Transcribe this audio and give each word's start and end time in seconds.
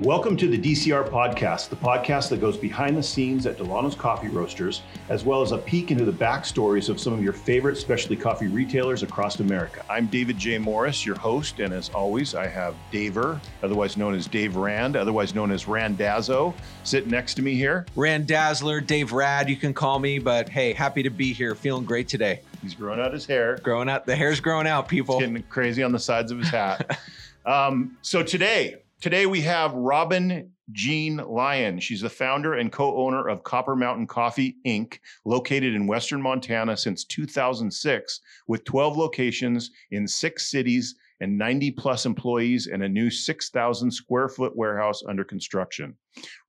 Welcome 0.00 0.34
to 0.38 0.48
the 0.48 0.56
DCR 0.56 1.06
podcast, 1.10 1.68
the 1.68 1.76
podcast 1.76 2.30
that 2.30 2.40
goes 2.40 2.56
behind 2.56 2.96
the 2.96 3.02
scenes 3.02 3.44
at 3.44 3.58
Dillanos 3.58 3.94
Coffee 3.94 4.28
Roasters, 4.28 4.80
as 5.10 5.26
well 5.26 5.42
as 5.42 5.52
a 5.52 5.58
peek 5.58 5.90
into 5.90 6.06
the 6.06 6.12
backstories 6.12 6.88
of 6.88 6.98
some 6.98 7.12
of 7.12 7.22
your 7.22 7.34
favorite 7.34 7.76
specialty 7.76 8.16
coffee 8.16 8.46
retailers 8.46 9.02
across 9.02 9.38
America. 9.40 9.84
I'm 9.90 10.06
David 10.06 10.38
J. 10.38 10.56
Morris, 10.56 11.04
your 11.04 11.18
host, 11.18 11.60
and 11.60 11.74
as 11.74 11.90
always, 11.90 12.34
I 12.34 12.46
have 12.46 12.74
Daver, 12.90 13.38
otherwise 13.62 13.98
known 13.98 14.14
as 14.14 14.26
Dave 14.26 14.56
Rand, 14.56 14.96
otherwise 14.96 15.34
known 15.34 15.50
as 15.50 15.68
Randazzo, 15.68 16.54
sitting 16.82 17.10
next 17.10 17.34
to 17.34 17.42
me 17.42 17.52
here. 17.52 17.84
Randazzler, 17.94 18.86
Dave 18.86 19.12
Rad, 19.12 19.50
you 19.50 19.56
can 19.56 19.74
call 19.74 19.98
me, 19.98 20.18
but 20.18 20.48
hey, 20.48 20.72
happy 20.72 21.02
to 21.02 21.10
be 21.10 21.34
here. 21.34 21.54
Feeling 21.54 21.84
great 21.84 22.08
today. 22.08 22.40
He's 22.62 22.72
growing 22.72 23.00
out 23.00 23.12
his 23.12 23.26
hair. 23.26 23.58
Growing 23.62 23.90
out, 23.90 24.06
the 24.06 24.16
hair's 24.16 24.40
growing 24.40 24.66
out, 24.66 24.88
people. 24.88 25.16
It's 25.16 25.26
getting 25.26 25.42
crazy 25.50 25.82
on 25.82 25.92
the 25.92 25.98
sides 25.98 26.32
of 26.32 26.38
his 26.38 26.48
hat. 26.48 26.98
um, 27.44 27.98
so 28.00 28.22
today, 28.22 28.78
Today 29.00 29.24
we 29.24 29.40
have 29.40 29.72
Robin 29.72 30.52
Jean 30.72 31.16
Lyon. 31.16 31.80
She's 31.80 32.02
the 32.02 32.10
founder 32.10 32.52
and 32.52 32.70
co-owner 32.70 33.28
of 33.28 33.42
Copper 33.44 33.74
Mountain 33.74 34.06
Coffee 34.06 34.56
Inc., 34.66 34.98
located 35.24 35.74
in 35.74 35.86
Western 35.86 36.20
Montana 36.20 36.76
since 36.76 37.04
2006, 37.06 38.20
with 38.46 38.62
12 38.64 38.98
locations 38.98 39.70
in 39.90 40.06
six 40.06 40.50
cities 40.50 40.96
and 41.20 41.38
90 41.38 41.70
plus 41.70 42.04
employees 42.04 42.66
and 42.66 42.82
a 42.82 42.88
new 42.90 43.08
6,000 43.08 43.90
square 43.90 44.28
foot 44.28 44.54
warehouse 44.54 45.02
under 45.08 45.24
construction. 45.24 45.96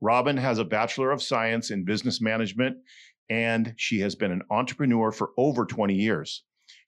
Robin 0.01 0.35
has 0.35 0.59
a 0.59 0.65
Bachelor 0.65 1.11
of 1.11 1.23
Science 1.23 1.71
in 1.71 1.85
Business 1.85 2.19
Management, 2.19 2.75
and 3.29 3.73
she 3.77 4.01
has 4.01 4.13
been 4.13 4.33
an 4.33 4.41
entrepreneur 4.49 5.13
for 5.13 5.29
over 5.37 5.65
20 5.65 5.93
years. 5.93 6.43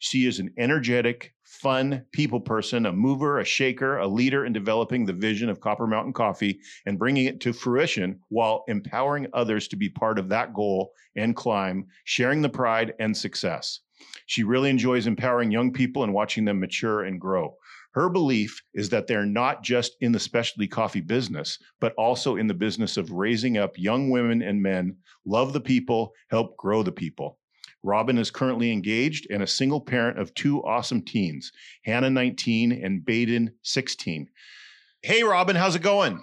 She 0.05 0.25
is 0.25 0.39
an 0.39 0.53
energetic, 0.57 1.33
fun 1.45 2.05
people 2.11 2.41
person, 2.41 2.85
a 2.85 2.91
mover, 2.91 3.39
a 3.39 3.45
shaker, 3.45 3.99
a 3.99 4.05
leader 4.05 4.45
in 4.45 4.51
developing 4.51 5.05
the 5.05 5.13
vision 5.13 5.47
of 5.47 5.61
Copper 5.61 5.87
Mountain 5.87 6.11
Coffee 6.11 6.59
and 6.85 6.99
bringing 6.99 7.23
it 7.23 7.39
to 7.39 7.53
fruition 7.53 8.19
while 8.27 8.65
empowering 8.67 9.27
others 9.31 9.69
to 9.69 9.77
be 9.77 9.87
part 9.87 10.19
of 10.19 10.27
that 10.27 10.53
goal 10.53 10.91
and 11.15 11.37
climb, 11.37 11.87
sharing 12.03 12.41
the 12.41 12.49
pride 12.49 12.93
and 12.99 13.15
success. 13.15 13.79
She 14.25 14.43
really 14.43 14.69
enjoys 14.69 15.07
empowering 15.07 15.51
young 15.51 15.71
people 15.71 16.03
and 16.03 16.13
watching 16.13 16.43
them 16.43 16.59
mature 16.59 17.03
and 17.03 17.17
grow. 17.17 17.55
Her 17.93 18.09
belief 18.09 18.61
is 18.73 18.89
that 18.89 19.07
they're 19.07 19.25
not 19.25 19.63
just 19.63 19.95
in 20.01 20.11
the 20.11 20.19
specialty 20.19 20.67
coffee 20.67 20.99
business, 20.99 21.57
but 21.79 21.93
also 21.93 22.35
in 22.35 22.47
the 22.47 22.53
business 22.53 22.97
of 22.97 23.13
raising 23.13 23.57
up 23.57 23.71
young 23.77 24.09
women 24.09 24.41
and 24.41 24.61
men, 24.61 24.97
love 25.25 25.53
the 25.53 25.61
people, 25.61 26.11
help 26.29 26.57
grow 26.57 26.83
the 26.83 26.91
people. 26.91 27.39
Robin 27.83 28.17
is 28.17 28.31
currently 28.31 28.71
engaged 28.71 29.27
and 29.29 29.43
a 29.43 29.47
single 29.47 29.81
parent 29.81 30.17
of 30.17 30.33
two 30.33 30.63
awesome 30.63 31.01
teens, 31.01 31.51
Hannah 31.83 32.09
19 32.09 32.71
and 32.71 33.05
Baden 33.05 33.53
16. 33.61 34.29
Hey, 35.01 35.23
Robin, 35.23 35.55
how's 35.55 35.75
it 35.75 35.81
going? 35.81 36.21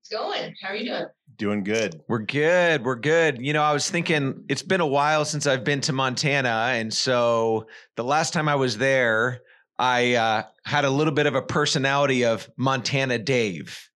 It's 0.00 0.10
going. 0.10 0.54
How 0.60 0.70
are 0.70 0.76
you 0.76 0.86
doing? 0.86 1.06
Doing 1.36 1.64
good. 1.64 2.02
We're 2.08 2.18
good. 2.18 2.84
We're 2.84 2.96
good. 2.96 3.40
You 3.40 3.52
know, 3.52 3.62
I 3.62 3.72
was 3.72 3.88
thinking 3.88 4.44
it's 4.48 4.62
been 4.62 4.80
a 4.80 4.86
while 4.86 5.24
since 5.24 5.46
I've 5.46 5.64
been 5.64 5.80
to 5.82 5.92
Montana. 5.92 6.72
And 6.72 6.92
so 6.92 7.66
the 7.96 8.04
last 8.04 8.32
time 8.32 8.48
I 8.48 8.56
was 8.56 8.76
there, 8.76 9.42
I 9.78 10.14
uh, 10.14 10.42
had 10.64 10.84
a 10.84 10.90
little 10.90 11.14
bit 11.14 11.26
of 11.26 11.34
a 11.36 11.42
personality 11.42 12.24
of 12.24 12.50
Montana 12.56 13.18
Dave. 13.18 13.88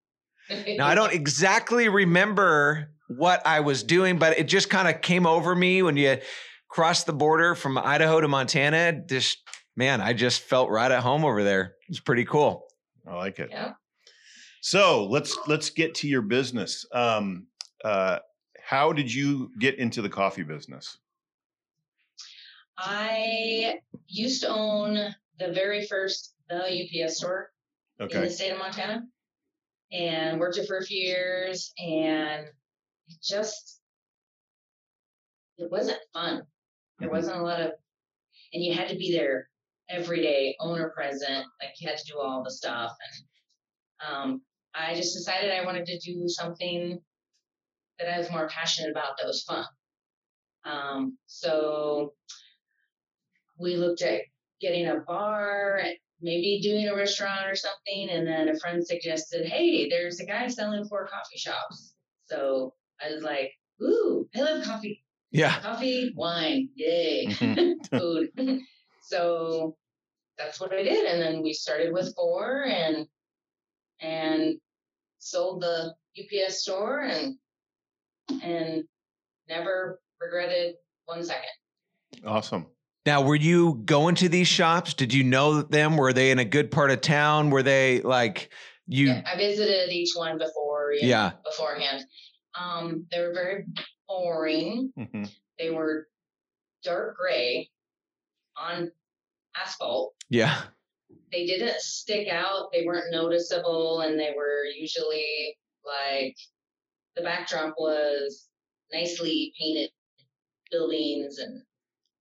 Now, 0.69 0.87
I 0.87 0.95
don't 0.95 1.13
exactly 1.13 1.89
remember 1.89 2.93
what 3.09 3.45
I 3.45 3.59
was 3.59 3.83
doing, 3.83 4.17
but 4.17 4.39
it 4.39 4.45
just 4.45 4.71
kind 4.71 4.87
of 4.87 5.01
came 5.01 5.27
over 5.27 5.57
me 5.57 5.83
when 5.83 5.97
you 5.97 6.19
crossed 6.69 7.07
the 7.07 7.13
border 7.13 7.55
from 7.55 7.79
Idaho 7.79 8.21
to 8.21 8.29
Montana. 8.29 8.93
Just 9.07 9.39
man, 9.77 10.01
I 10.01 10.13
just 10.13 10.43
felt 10.43 10.71
right 10.71 10.91
at 10.91 11.03
home 11.03 11.25
over 11.25 11.43
there. 11.43 11.75
It's 11.89 12.01
pretty 12.01 12.25
cool. 12.25 12.67
I 13.07 13.15
like 13.15 13.39
it. 13.39 13.51
Yeah. 13.51 13.73
So 14.61 15.05
let's 15.07 15.37
let's 15.47 15.71
get 15.71 15.95
to 15.97 16.09
your 16.09 16.23
business. 16.23 16.85
Um, 16.93 17.47
uh, 17.85 18.19
how 18.63 18.93
did 18.93 19.13
you 19.13 19.51
get 19.61 19.79
into 19.79 20.03
the 20.03 20.09
coffee 20.09 20.43
business? 20.43 20.99
I 22.79 23.79
used 24.09 24.43
to 24.43 24.49
own 24.49 25.15
the 25.39 25.53
very 25.53 25.87
first 25.87 26.35
the 26.49 27.05
UPS 27.05 27.19
store 27.19 27.51
in 27.99 28.09
the 28.09 28.31
state 28.31 28.51
of 28.51 28.59
Montana 28.59 29.05
and 29.93 30.39
worked 30.39 30.59
it 30.59 30.67
for 30.67 30.79
a 30.79 30.85
few 30.85 31.01
years 31.01 31.73
and 31.79 32.47
it 33.09 33.17
just 33.23 33.81
it 35.59 35.71
wasn't 35.71 35.99
fun. 36.13 36.43
There 36.99 37.09
Mhm. 37.09 37.13
wasn't 37.13 37.39
a 37.39 37.43
lot 37.43 37.61
of 37.61 37.73
and 38.53 38.63
you 38.65 38.75
had 38.75 38.89
to 38.89 38.97
be 38.97 39.13
there 39.13 39.51
every 39.89 40.23
day, 40.23 40.57
owner 40.61 40.91
present, 40.91 41.47
like 41.61 41.81
you 41.81 41.89
had 41.89 41.99
to 41.99 42.05
do 42.13 42.19
all 42.19 42.43
the 42.43 42.51
stuff 42.51 42.97
and 44.01 44.11
um 44.13 44.47
I 44.75 44.95
just 44.95 45.15
decided 45.15 45.51
I 45.53 45.65
wanted 45.65 45.87
to 45.87 45.99
do 46.01 46.29
something 46.29 47.03
that 47.99 48.09
I 48.13 48.19
was 48.19 48.31
more 48.31 48.49
passionate 48.49 48.91
about 48.91 49.17
that 49.19 49.27
was 49.27 49.43
fun. 49.45 49.67
Um, 50.65 51.19
so 51.27 52.15
we 53.59 53.77
looked 53.77 54.03
at 54.03 54.23
getting 54.61 54.87
a 54.87 55.01
bar, 55.01 55.83
maybe 56.21 56.61
doing 56.63 56.89
a 56.89 56.95
restaurant 56.97 57.47
or 57.47 57.55
something, 57.57 58.11
and 58.11 58.27
then 58.27 58.49
a 58.51 58.59
friend 58.59 58.87
suggested, 58.87 59.47
"Hey, 59.47 59.89
there's 59.89 60.21
a 60.21 60.27
guy 60.27 60.49
selling 60.49 60.85
four 60.87 61.07
coffee 61.09 61.39
shops." 61.39 61.95
So 62.27 62.75
I 63.01 63.13
was 63.13 63.23
like, 63.23 63.53
"Ooh, 63.83 64.29
I 64.35 64.41
love 64.41 64.65
coffee, 64.65 65.06
Yeah. 65.31 65.61
coffee, 65.61 66.13
wine, 66.17 66.69
yay, 66.75 67.27
Mhm. 67.29 67.75
food." 67.91 68.31
so 69.01 69.77
that's 70.39 70.61
what 70.61 70.73
I 70.73 70.83
did, 70.83 71.07
and 71.07 71.21
then 71.21 71.43
we 71.43 71.53
started 71.53 71.93
with 71.93 72.15
four, 72.15 72.65
and 72.65 73.07
and 74.01 74.57
sold 75.19 75.63
the 75.63 75.95
UPS 76.17 76.61
store, 76.63 77.01
and 77.03 77.37
and 78.43 78.85
never 79.49 80.01
regretted 80.21 80.75
one 81.07 81.23
second. 81.25 81.49
awesome. 82.25 82.67
Now, 83.05 83.23
were 83.23 83.37
you 83.37 83.83
going 83.85 84.17
to 84.17 84.29
these 84.29 84.49
shops? 84.49 84.93
Did 84.93 85.15
you 85.15 85.23
know 85.23 85.63
them? 85.63 85.97
Were 85.97 86.13
they 86.13 86.33
in 86.33 86.41
a 86.41 86.45
good 86.45 86.71
part 86.73 86.91
of 86.91 87.01
town? 87.01 87.51
Were 87.51 87.63
they 87.63 88.01
like 88.01 88.53
you? 88.89 89.07
Yeah, 89.09 89.23
I 89.33 89.37
visited 89.37 89.91
each 89.93 90.15
one 90.17 90.39
before, 90.39 90.93
you 90.93 91.03
know, 91.03 91.09
Yeah. 91.09 91.33
beforehand. 91.45 92.05
Um, 92.59 93.07
they 93.13 93.21
were 93.21 93.33
very 93.33 93.67
boring. 94.09 94.93
Mhm. 94.97 95.31
They 95.59 95.71
were 95.71 96.09
dark 96.83 97.17
gray 97.17 97.71
on 98.57 98.93
asphalt. 99.57 100.15
Yeah. 100.29 100.69
They 101.33 101.47
didn't 101.47 101.81
stick 101.81 102.29
out. 102.29 102.71
They 102.73 102.85
weren't 102.85 103.11
noticeable, 103.13 104.01
and 104.01 104.19
they 104.19 104.33
were 104.37 104.65
usually 104.65 105.57
like 105.85 106.37
the 107.15 107.23
backdrop 107.23 107.75
was 107.79 108.49
nicely 108.93 109.53
painted 109.59 109.91
buildings 110.71 111.39
and 111.39 111.63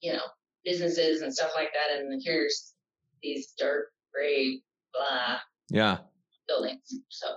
you 0.02 0.14
know 0.14 0.22
businesses 0.64 1.22
and 1.22 1.34
stuff 1.34 1.52
like 1.56 1.72
that. 1.74 1.98
And 1.98 2.22
here's 2.24 2.74
these 3.22 3.54
dark 3.54 3.92
gray 4.14 4.62
blah 4.94 5.40
Yeah. 5.70 6.00
buildings. 6.48 7.00
So 7.10 7.28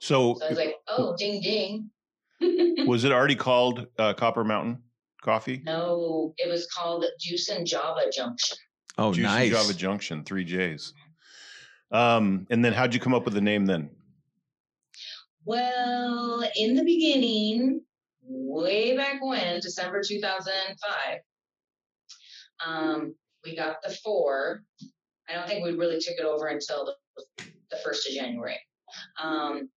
So, 0.00 0.34
So 0.38 0.44
I 0.46 0.48
was 0.50 0.58
like, 0.58 0.76
oh, 0.88 1.16
ding 1.16 1.40
ding. 1.40 1.90
Was 2.86 3.04
it 3.04 3.12
already 3.12 3.36
called 3.48 3.86
uh, 3.98 4.14
Copper 4.14 4.44
Mountain 4.44 4.82
Coffee? 5.22 5.62
no, 5.64 6.34
it 6.38 6.48
was 6.48 6.66
called 6.66 7.04
Juice 7.20 7.48
and 7.48 7.66
Java 7.66 8.02
Junction. 8.12 8.56
Oh, 8.98 9.12
Juicy 9.12 9.22
nice. 9.22 9.48
And 9.48 9.52
Java 9.52 9.74
Junction, 9.74 10.24
three 10.24 10.44
J's. 10.44 10.92
Um, 11.90 12.46
and 12.50 12.64
then 12.64 12.72
how'd 12.72 12.94
you 12.94 13.00
come 13.00 13.14
up 13.14 13.24
with 13.24 13.34
the 13.34 13.40
name 13.40 13.66
then? 13.66 13.90
Well, 15.44 16.44
in 16.56 16.74
the 16.74 16.84
beginning, 16.84 17.82
way 18.22 18.96
back 18.96 19.22
when, 19.22 19.60
December 19.60 20.02
2005, 20.02 21.18
um, 22.64 23.14
we 23.44 23.56
got 23.56 23.82
the 23.82 23.90
four. 24.04 24.62
I 25.28 25.34
don't 25.34 25.48
think 25.48 25.64
we 25.64 25.72
really 25.72 25.98
took 25.98 26.14
it 26.18 26.24
over 26.24 26.46
until 26.46 26.84
the, 26.84 27.44
the 27.70 27.76
1st 27.76 28.08
of 28.08 28.14
January. 28.14 28.58
Um, 29.22 29.68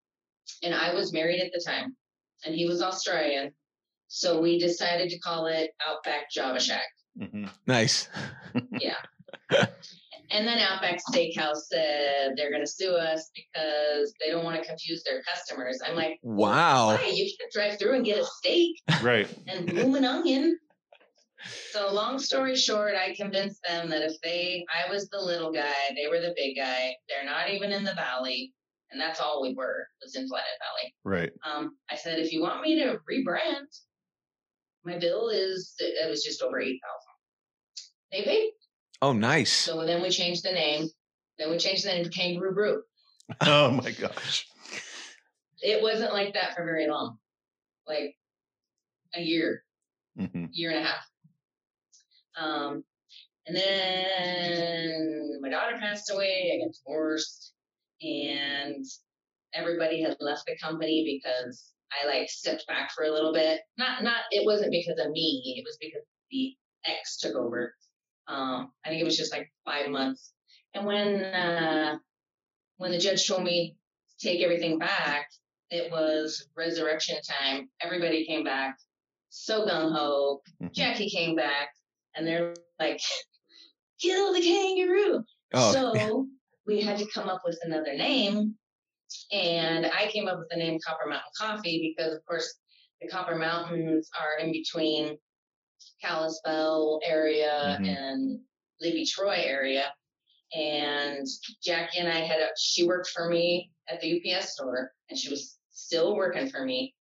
and 0.63 0.73
I 0.75 0.93
was 0.93 1.13
married 1.13 1.41
at 1.41 1.51
the 1.51 1.63
time, 1.65 1.95
and 2.43 2.53
he 2.55 2.65
was 2.67 2.81
Australian. 2.81 3.51
So 4.07 4.39
we 4.41 4.59
decided 4.59 5.09
to 5.09 5.19
call 5.19 5.47
it 5.47 5.71
Outback 5.87 6.29
Java 6.31 6.59
Shack. 6.59 6.87
Mhm. 7.19 7.49
nice. 7.67 8.09
Yeah. 8.79 8.95
And 10.31 10.47
then 10.47 10.57
Outback 10.57 10.99
Steakhouse 11.11 11.65
said 11.71 12.33
they're 12.35 12.49
going 12.49 12.63
to 12.63 12.71
sue 12.71 12.93
us 12.95 13.29
because 13.35 14.11
they 14.19 14.31
don't 14.31 14.43
want 14.43 14.59
to 14.61 14.67
confuse 14.67 15.03
their 15.03 15.21
customers. 15.21 15.79
I'm 15.85 15.95
like, 15.95 16.17
Wow. 16.23 16.87
why? 16.95 17.05
You 17.13 17.25
can 17.39 17.47
drive 17.53 17.77
through 17.79 17.95
and 17.95 18.05
get 18.05 18.17
a 18.19 18.25
steak 18.25 18.75
Right. 19.03 19.27
and 19.47 19.67
bloom 19.67 19.95
an 19.95 20.03
onion. 20.05 20.57
So 21.71 21.93
long 21.93 22.17
story 22.17 22.55
short, 22.55 22.95
I 22.95 23.13
convinced 23.15 23.61
them 23.67 23.89
that 23.91 24.01
if 24.01 24.19
they, 24.23 24.65
I 24.73 24.89
was 24.91 25.07
the 25.09 25.19
little 25.19 25.51
guy, 25.51 25.73
they 25.95 26.07
were 26.09 26.19
the 26.19 26.33
big 26.35 26.55
guy. 26.55 26.95
They're 27.07 27.25
not 27.25 27.51
even 27.51 27.71
in 27.71 27.83
the 27.83 27.93
valley, 27.93 28.51
and 28.91 28.99
that's 29.01 29.19
all 29.19 29.41
we 29.41 29.53
were 29.53 29.87
was 30.01 30.15
in 30.15 30.27
Flathead 30.27 30.45
Valley. 30.59 30.93
Right. 31.03 31.31
Um, 31.45 31.77
I 31.89 31.95
said, 31.95 32.19
if 32.19 32.31
you 32.31 32.41
want 32.41 32.61
me 32.61 32.79
to 32.79 32.99
rebrand, 33.09 33.65
my 34.83 34.97
bill 34.97 35.29
is 35.29 35.73
it 35.79 36.09
was 36.09 36.23
just 36.23 36.41
over 36.41 36.59
eight 36.59 36.79
thousand. 36.83 37.11
They 38.11 38.23
paid. 38.23 38.51
Oh, 39.01 39.13
nice. 39.13 39.51
So 39.51 39.85
then 39.85 40.01
we 40.01 40.09
changed 40.09 40.43
the 40.43 40.51
name. 40.51 40.87
Then 41.37 41.49
we 41.49 41.57
changed 41.57 41.83
the 41.85 41.89
name 41.89 42.03
to 42.03 42.09
Kangaroo 42.09 42.53
Brew. 42.53 42.81
Oh 43.41 43.71
my 43.71 43.89
gosh. 43.89 44.47
it 45.63 45.81
wasn't 45.81 46.13
like 46.13 46.35
that 46.35 46.55
for 46.55 46.63
very 46.63 46.87
long, 46.87 47.17
like 47.87 48.15
a 49.15 49.21
year, 49.21 49.63
hmm 50.15 50.45
year 50.51 50.69
and 50.69 50.79
a 50.79 50.83
half. 50.83 51.05
Um, 52.37 52.83
and 53.47 53.57
then 53.57 55.39
my 55.41 55.49
daughter 55.49 55.77
passed 55.79 56.11
away. 56.11 56.51
I 56.53 56.65
got 56.65 56.73
divorced, 56.75 57.53
and 58.01 58.85
everybody 59.53 60.01
had 60.01 60.17
left 60.19 60.43
the 60.45 60.57
company 60.57 61.21
because 61.23 61.73
I 61.91 62.07
like 62.07 62.29
stepped 62.29 62.65
back 62.67 62.91
for 62.91 63.05
a 63.05 63.11
little 63.11 63.33
bit. 63.33 63.61
Not, 63.77 64.03
not. 64.03 64.21
It 64.31 64.45
wasn't 64.45 64.71
because 64.71 64.99
of 64.99 65.11
me. 65.11 65.55
It 65.57 65.63
was 65.65 65.77
because 65.79 66.01
the 66.31 66.53
ex 66.85 67.17
took 67.17 67.35
over. 67.35 67.73
Um, 68.27 68.71
I 68.85 68.89
think 68.89 69.01
it 69.01 69.05
was 69.05 69.17
just 69.17 69.31
like 69.31 69.51
five 69.65 69.89
months. 69.89 70.33
And 70.73 70.85
when 70.85 71.23
uh, 71.23 71.97
when 72.77 72.91
the 72.91 72.97
judge 72.97 73.27
told 73.27 73.43
me 73.43 73.75
to 74.19 74.27
take 74.27 74.41
everything 74.41 74.77
back, 74.77 75.29
it 75.69 75.91
was 75.91 76.47
resurrection 76.55 77.17
time. 77.21 77.69
Everybody 77.81 78.25
came 78.25 78.43
back, 78.43 78.77
so 79.29 79.65
gung 79.65 79.93
ho. 79.93 80.41
Mhm. 80.61 80.73
Jackie 80.73 81.09
came 81.09 81.35
back, 81.35 81.69
and 82.15 82.27
they're 82.27 82.55
like, 82.79 82.99
"Kill 84.01 84.33
the 84.33 84.41
kangaroo!" 84.41 85.23
Oh, 85.53 85.71
So 85.71 86.27
we 86.65 86.81
had 86.81 86.97
to 86.97 87.07
come 87.13 87.29
up 87.29 87.41
with 87.45 87.59
another 87.63 87.95
name, 87.95 88.55
and 89.31 89.85
I 89.85 90.09
came 90.11 90.27
up 90.27 90.39
with 90.39 90.49
the 90.49 90.57
name 90.57 90.79
Copper 90.85 91.07
Mountain 91.07 91.31
Coffee 91.37 91.95
because, 91.95 92.13
of 92.13 92.25
course, 92.25 92.57
the 93.01 93.07
Copper 93.07 93.35
Mountains 93.35 94.09
are 94.19 94.43
in 94.43 94.51
between 94.51 95.17
Kalispell 96.01 96.99
area 97.03 97.77
Mhm. 97.79 97.87
and 97.87 98.45
Libby 98.81 99.05
Troy 99.05 99.35
area. 99.35 99.93
And 100.53 101.27
Jackie 101.61 101.99
and 101.99 102.07
I 102.07 102.19
had 102.19 102.39
a, 102.39 102.49
she 102.57 102.85
worked 102.85 103.09
for 103.09 103.29
me 103.29 103.71
at 103.87 103.99
the 104.01 104.07
UPS 104.07 104.53
store, 104.53 104.93
and 105.09 105.19
she 105.19 105.29
was 105.29 105.57
still 105.71 106.15
working 106.15 106.49
for 106.49 106.63
me. 106.65 106.95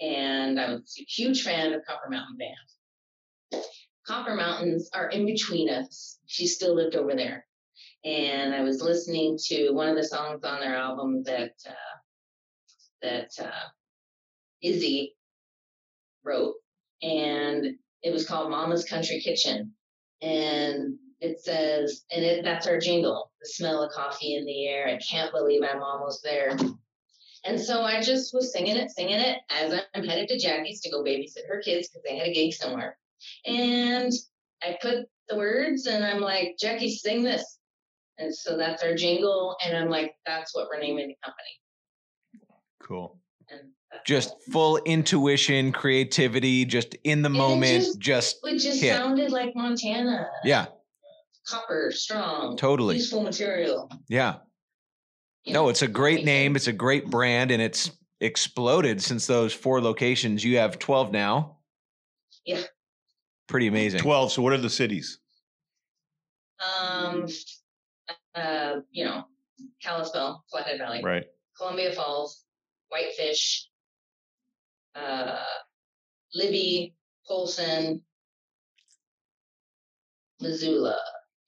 And 0.00 0.60
I 0.60 0.72
was 0.72 0.96
a 0.98 1.04
huge 1.04 1.42
fan 1.42 1.72
of 1.72 1.84
Copper 1.84 2.08
Mountain 2.10 2.36
Band. 2.36 3.64
Copper 4.06 4.34
Mountains 4.34 4.90
are 4.92 5.08
in 5.10 5.26
between 5.26 5.68
us. 5.68 6.18
She 6.26 6.46
still 6.46 6.74
lived 6.74 6.96
over 6.96 7.14
there. 7.14 7.46
And 8.04 8.54
I 8.54 8.62
was 8.62 8.80
listening 8.80 9.38
to 9.48 9.72
one 9.72 9.88
of 9.88 9.96
the 9.96 10.04
songs 10.04 10.42
on 10.44 10.60
their 10.60 10.76
album 10.76 11.22
that 11.24 11.52
uh, 11.68 11.98
that 13.02 13.30
uh, 13.40 13.68
Izzy 14.62 15.14
wrote, 16.24 16.54
and 17.02 17.76
it 18.02 18.12
was 18.12 18.26
called 18.26 18.50
Mama's 18.50 18.84
Country 18.84 19.20
Kitchen. 19.20 19.72
And 20.22 20.96
it 21.20 21.40
says, 21.40 22.04
and 22.10 22.24
it, 22.24 22.44
that's 22.44 22.66
our 22.66 22.78
jingle, 22.78 23.30
the 23.40 23.48
smell 23.48 23.82
of 23.82 23.92
coffee 23.92 24.36
in 24.36 24.44
the 24.44 24.66
air. 24.66 24.88
I 24.88 24.98
can't 24.98 25.32
believe 25.32 25.62
I'm 25.62 25.82
almost 25.82 26.22
there. 26.22 26.56
And 27.44 27.60
so 27.60 27.82
I 27.82 28.02
just 28.02 28.34
was 28.34 28.52
singing 28.52 28.76
it, 28.76 28.90
singing 28.90 29.18
it 29.18 29.38
as 29.50 29.80
I'm 29.94 30.04
headed 30.04 30.28
to 30.28 30.38
Jackie's 30.38 30.80
to 30.82 30.90
go 30.90 31.02
babysit 31.02 31.46
her 31.48 31.60
kids 31.62 31.88
because 31.88 32.02
they 32.06 32.16
had 32.16 32.28
a 32.28 32.34
gig 32.34 32.52
somewhere. 32.52 32.98
And 33.46 34.12
I 34.62 34.76
put 34.80 35.06
the 35.28 35.36
words 35.36 35.86
and 35.86 36.04
I'm 36.04 36.20
like, 36.20 36.56
Jackie, 36.58 36.94
sing 36.94 37.22
this. 37.22 37.58
And 38.20 38.34
so 38.34 38.56
that's 38.56 38.82
our 38.82 38.94
jingle. 38.94 39.56
And 39.64 39.76
I'm 39.76 39.88
like, 39.88 40.14
that's 40.26 40.54
what 40.54 40.68
we're 40.68 40.78
naming 40.80 41.08
the 41.08 41.16
company. 41.24 42.46
Cool. 42.82 43.18
And 43.50 43.70
that's 43.90 44.04
just 44.06 44.34
full 44.52 44.76
intuition, 44.84 45.72
creativity, 45.72 46.64
just 46.64 46.94
in 47.04 47.22
the 47.22 47.28
And 47.28 47.36
it 47.36 47.38
moment, 47.38 47.84
just- 47.84 47.98
just 47.98 48.36
it 48.44 48.58
just 48.58 48.80
hit. 48.82 48.94
sounded 48.94 49.30
like 49.32 49.54
Montana. 49.56 50.28
yeah, 50.44 50.66
Copper, 51.46 51.90
strong, 51.90 52.56
totally. 52.56 52.96
useful 52.96 53.22
material. 53.22 53.90
Yeah. 54.08 54.36
you 55.44 55.54
No, 55.54 55.64
know, 55.64 55.68
it's 55.70 55.82
a 55.82 55.88
great 55.88 56.24
name. 56.24 56.54
It's 56.56 56.66
a 56.68 56.72
great 56.72 57.06
brand 57.10 57.50
and 57.50 57.62
it's 57.62 57.90
exploded 58.20 59.02
since 59.02 59.26
those 59.26 59.52
four 59.54 59.80
locations. 59.80 60.44
You 60.44 60.58
have 60.58 60.78
12 60.78 61.10
now. 61.10 61.56
Yeah. 62.44 62.62
Pretty 63.48 63.66
amazing. 63.66 64.00
12. 64.00 64.32
So 64.32 64.42
what 64.42 64.52
are 64.52 64.58
the 64.58 64.68
cities? 64.70 65.18
Um, 66.60 67.26
uh, 68.34 68.76
you 68.90 69.04
know, 69.04 69.24
Kalispell, 69.82 70.44
Flathead 70.50 70.78
Valley, 70.78 71.02
Right. 71.02 71.24
Columbia 71.56 71.92
Falls, 71.92 72.44
Whitefish, 72.88 73.68
uh, 74.94 75.36
Libby, 76.34 76.94
Polson, 77.26 78.02
Missoula. 80.40 80.98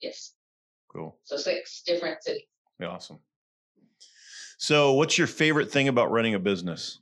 Yes, 0.01 0.33
Cool. 0.91 1.17
so 1.23 1.37
six 1.37 1.81
different 1.85 2.21
cities. 2.23 2.43
Awesome. 2.83 3.19
So 4.57 4.93
what's 4.93 5.17
your 5.17 5.27
favorite 5.27 5.71
thing 5.71 5.87
about 5.87 6.11
running 6.11 6.35
a 6.35 6.39
business? 6.39 6.99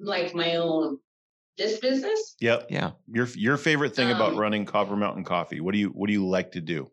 Like 0.00 0.34
my 0.34 0.56
own 0.56 0.98
this 1.58 1.78
business. 1.78 2.36
Yep. 2.40 2.66
Yeah. 2.70 2.92
Your 3.06 3.26
your 3.34 3.56
favorite 3.56 3.94
thing 3.94 4.10
about 4.10 4.32
Um, 4.32 4.38
running 4.38 4.64
Copper 4.64 4.96
Mountain 4.96 5.24
Coffee. 5.24 5.60
What 5.60 5.72
do 5.72 5.78
you 5.78 5.88
what 5.88 6.06
do 6.06 6.12
you 6.12 6.26
like 6.26 6.52
to 6.52 6.60
do? 6.60 6.90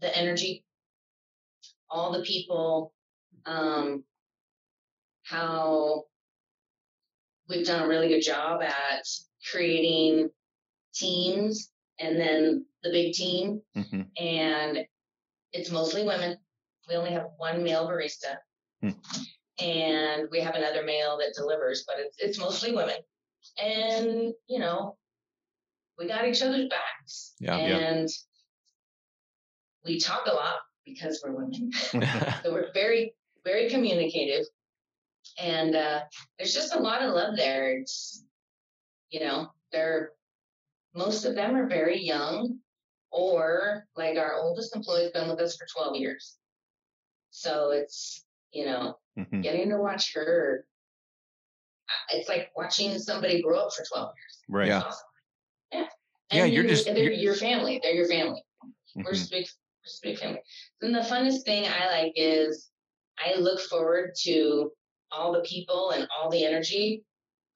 the 0.00 0.16
energy, 0.16 0.62
all 1.88 2.12
the 2.12 2.22
people, 2.22 2.92
um, 3.46 4.04
how 5.24 6.04
we've 7.48 7.66
done 7.66 7.82
a 7.82 7.88
really 7.88 8.08
good 8.08 8.20
job 8.22 8.62
at 8.62 9.04
creating 9.50 10.28
teams 10.94 11.72
and 11.98 12.20
then 12.20 12.64
the 12.82 12.90
big 12.90 13.12
team. 13.14 13.62
hmm 13.74 14.02
And 14.18 14.86
it's 15.52 15.70
mostly 15.70 16.04
women. 16.04 16.36
We 16.88 16.96
only 16.96 17.10
have 17.10 17.28
one 17.38 17.62
male 17.64 17.88
barista. 17.88 18.36
Hmm. 18.82 18.90
And 19.64 20.28
we 20.30 20.40
have 20.40 20.54
another 20.54 20.84
male 20.84 21.18
that 21.18 21.34
delivers, 21.36 21.84
but 21.86 21.96
it's 21.98 22.16
it's 22.18 22.38
mostly 22.38 22.72
women. 22.74 22.96
And, 23.62 24.32
you 24.48 24.58
know, 24.58 24.96
we 25.98 26.06
got 26.08 26.26
each 26.26 26.42
other's 26.42 26.68
backs. 26.68 27.34
Yeah. 27.40 27.56
Yeah. 27.56 27.76
And 27.76 28.08
we 29.84 29.98
talk 29.98 30.26
a 30.26 30.34
lot 30.34 30.56
because 30.84 31.22
we're 31.24 31.32
women. 31.32 31.70
so 32.42 32.52
we're 32.52 32.72
very, 32.72 33.14
very 33.44 33.68
communicative. 33.70 34.46
And 35.38 35.74
uh, 35.76 36.00
there's 36.38 36.54
just 36.54 36.74
a 36.74 36.78
lot 36.80 37.02
of 37.02 37.14
love 37.14 37.36
there. 37.36 37.78
It's, 37.78 38.24
you 39.10 39.20
know, 39.20 39.48
they're, 39.72 40.12
most 40.94 41.24
of 41.24 41.34
them 41.34 41.54
are 41.54 41.68
very 41.68 42.00
young, 42.00 42.58
or 43.12 43.86
like 43.96 44.16
our 44.16 44.34
oldest 44.34 44.74
employee's 44.74 45.12
been 45.12 45.28
with 45.28 45.40
us 45.40 45.56
for 45.56 45.66
12 45.66 45.96
years. 45.96 46.36
So 47.30 47.70
it's, 47.70 48.24
you 48.52 48.64
know, 48.64 48.98
Mhm. 49.16 49.42
getting 49.42 49.68
to 49.70 49.78
watch 49.78 50.14
her. 50.14 50.66
It's 52.12 52.28
like 52.28 52.50
watching 52.56 52.98
somebody 52.98 53.42
grow 53.42 53.58
up 53.66 53.72
for 53.72 53.84
12 53.84 54.12
years. 54.16 54.38
Right. 54.48 54.68
Yeah. 54.68 54.78
It's 54.78 54.86
awesome. 54.86 55.06
Yeah. 55.72 55.86
Yeah, 56.32 56.44
you're 56.44 56.62
you- 56.64 56.70
just- 56.70 56.84
They're 56.86 56.96
you're- 56.98 57.16
your 57.16 57.34
family. 57.34 57.80
They're 57.82 57.94
your 57.94 58.06
family. 58.08 58.44
We're 58.94 59.04
Mhm. 59.04 59.14
just 59.14 59.30
big, 59.30 59.44
we're 59.44 59.84
just 59.86 60.02
big 60.02 60.18
family. 60.18 60.42
And 60.82 60.94
the 60.94 61.00
funnest 61.00 61.42
thing 61.44 61.66
I 61.66 61.86
like 61.86 62.12
is 62.16 62.70
I 63.18 63.34
look 63.34 63.60
forward 63.60 64.14
to 64.22 64.72
all 65.12 65.32
the 65.32 65.40
people 65.42 65.90
and 65.90 66.08
all 66.16 66.30
the 66.30 66.44
energy 66.44 67.04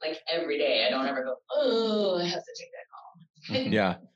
like 0.02 0.20
every 0.28 0.58
day. 0.58 0.84
I 0.86 0.90
don't 0.90 1.06
ever 1.06 1.24
go, 1.24 1.36
oh, 1.52 2.18
I 2.18 2.24
have 2.24 2.42
to 2.44 2.54
take 2.58 2.70
that 2.72 3.64
call. 3.66 3.72
yeah. 3.72 3.96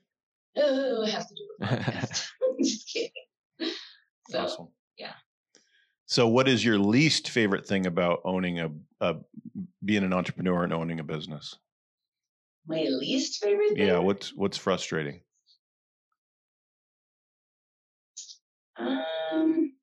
Oh, 0.61 1.03
I 1.05 1.09
have 1.09 1.25
to 1.27 1.35
do 1.35 1.47
a 1.61 1.65
podcast. 1.65 2.27
just 2.61 2.87
kidding. 2.91 3.11
So 4.29 4.39
awesome. 4.39 4.67
Yeah. 6.09 6.15
So 6.15 6.27
what 6.27 6.47
is 6.47 6.63
your 6.65 6.79
least 6.79 7.29
favorite 7.29 7.65
thing 7.65 7.85
about 7.85 8.21
owning 8.25 8.59
a, 8.59 8.71
a 9.01 9.15
being 9.83 10.03
an 10.03 10.13
entrepreneur 10.13 10.63
and 10.63 10.73
owning 10.73 10.99
a 10.99 11.03
business? 11.03 11.55
my 12.67 12.83
least 12.83 13.43
favorite 13.43 13.75
thing. 13.75 13.87
Yeah, 13.87 13.97
what's 13.97 14.33
what's 14.33 14.57
frustrating? 14.57 15.21
Um, 18.77 19.73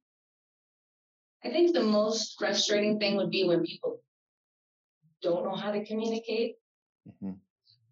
I 1.45 1.51
think 1.51 1.75
the 1.75 1.83
most 1.83 2.37
frustrating 2.39 2.99
thing 2.99 3.17
would 3.17 3.31
be 3.31 3.45
when 3.45 3.65
people 3.65 4.01
don't 5.23 5.45
know 5.45 5.55
how 5.55 5.73
to 5.73 5.85
communicate. 5.85 6.57
Mhm. 7.09 7.39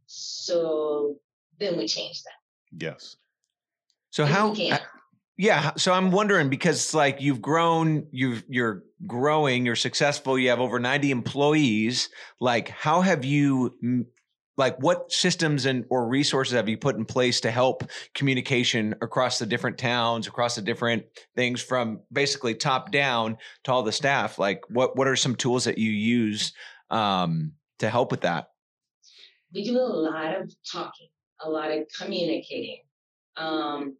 So 0.06 1.18
then 1.58 1.76
we 1.76 1.88
change 1.88 2.22
that. 2.22 2.34
Yes. 2.78 3.16
So 4.10 4.24
If 4.24 4.30
how 4.30 4.54
can. 4.54 4.78
Yeah, 5.36 5.72
so 5.76 5.92
I'm 5.92 6.12
wondering 6.12 6.48
because 6.48 6.94
like 6.94 7.20
you've 7.20 7.42
grown, 7.42 8.06
you've 8.12 8.44
you're 8.48 8.84
growing, 9.06 9.66
you're 9.66 9.76
successful, 9.76 10.38
you 10.38 10.50
have 10.50 10.60
over 10.60 10.78
90 10.78 11.10
employees, 11.10 12.08
like 12.40 12.68
how 12.68 13.00
have 13.00 13.24
you 13.24 14.06
like 14.56 14.78
what 14.78 15.10
systems 15.10 15.66
and 15.66 15.84
or 15.90 16.06
resources 16.06 16.54
have 16.54 16.68
you 16.68 16.78
put 16.78 16.94
in 16.94 17.04
place 17.04 17.40
to 17.40 17.50
help 17.50 17.82
communication 18.14 18.94
across 19.02 19.40
the 19.40 19.46
different 19.46 19.76
towns, 19.76 20.28
across 20.28 20.54
the 20.54 20.62
different 20.62 21.04
things 21.34 21.60
from 21.60 22.00
basically 22.12 22.54
top 22.54 22.92
down 22.92 23.36
to 23.64 23.72
all 23.72 23.82
the 23.82 23.90
staff? 23.90 24.38
Like 24.38 24.62
what 24.70 24.96
what 24.96 25.08
are 25.08 25.16
some 25.16 25.34
tools 25.34 25.64
that 25.64 25.78
you 25.78 25.90
use 25.90 26.52
um 26.90 27.52
to 27.80 27.90
help 27.90 28.12
with 28.12 28.20
that? 28.20 28.50
we 29.54 29.64
do 29.64 29.78
a 29.78 29.80
lot 29.80 30.34
of 30.34 30.52
talking, 30.70 31.08
a 31.40 31.48
lot 31.48 31.70
of 31.70 31.86
communicating. 31.96 32.80
Um, 33.36 33.96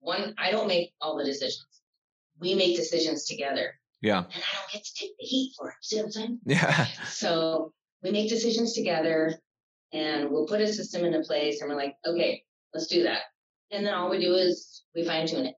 one, 0.00 0.34
I 0.38 0.50
don't 0.50 0.68
make 0.68 0.92
all 1.00 1.16
the 1.16 1.24
decisions. 1.24 1.66
we 2.40 2.54
make 2.54 2.76
decisions 2.76 3.24
together. 3.26 3.74
Yeah. 4.00 4.18
And 4.18 4.26
I 4.32 4.56
don't 4.60 4.72
get 4.72 4.84
to 4.84 4.94
take 4.94 5.10
the 5.18 5.26
heat 5.26 5.52
for 5.58 5.70
it. 5.70 5.74
See 5.82 5.96
what 5.96 6.04
I'm 6.06 6.12
saying? 6.12 6.38
Yeah. 6.46 6.86
So 7.08 7.72
we 8.02 8.10
make 8.12 8.28
decisions 8.28 8.74
together 8.74 9.34
and 9.92 10.30
we'll 10.30 10.46
put 10.46 10.60
a 10.60 10.72
system 10.72 11.04
into 11.04 11.20
place 11.20 11.60
and 11.60 11.68
we're 11.68 11.76
like, 11.76 11.96
okay, 12.06 12.44
let's 12.72 12.86
do 12.86 13.02
that. 13.02 13.22
And 13.72 13.84
then 13.84 13.94
all 13.94 14.08
we 14.08 14.20
do 14.20 14.34
is 14.34 14.84
we 14.94 15.04
fine 15.04 15.26
tune 15.26 15.46
it. 15.46 15.54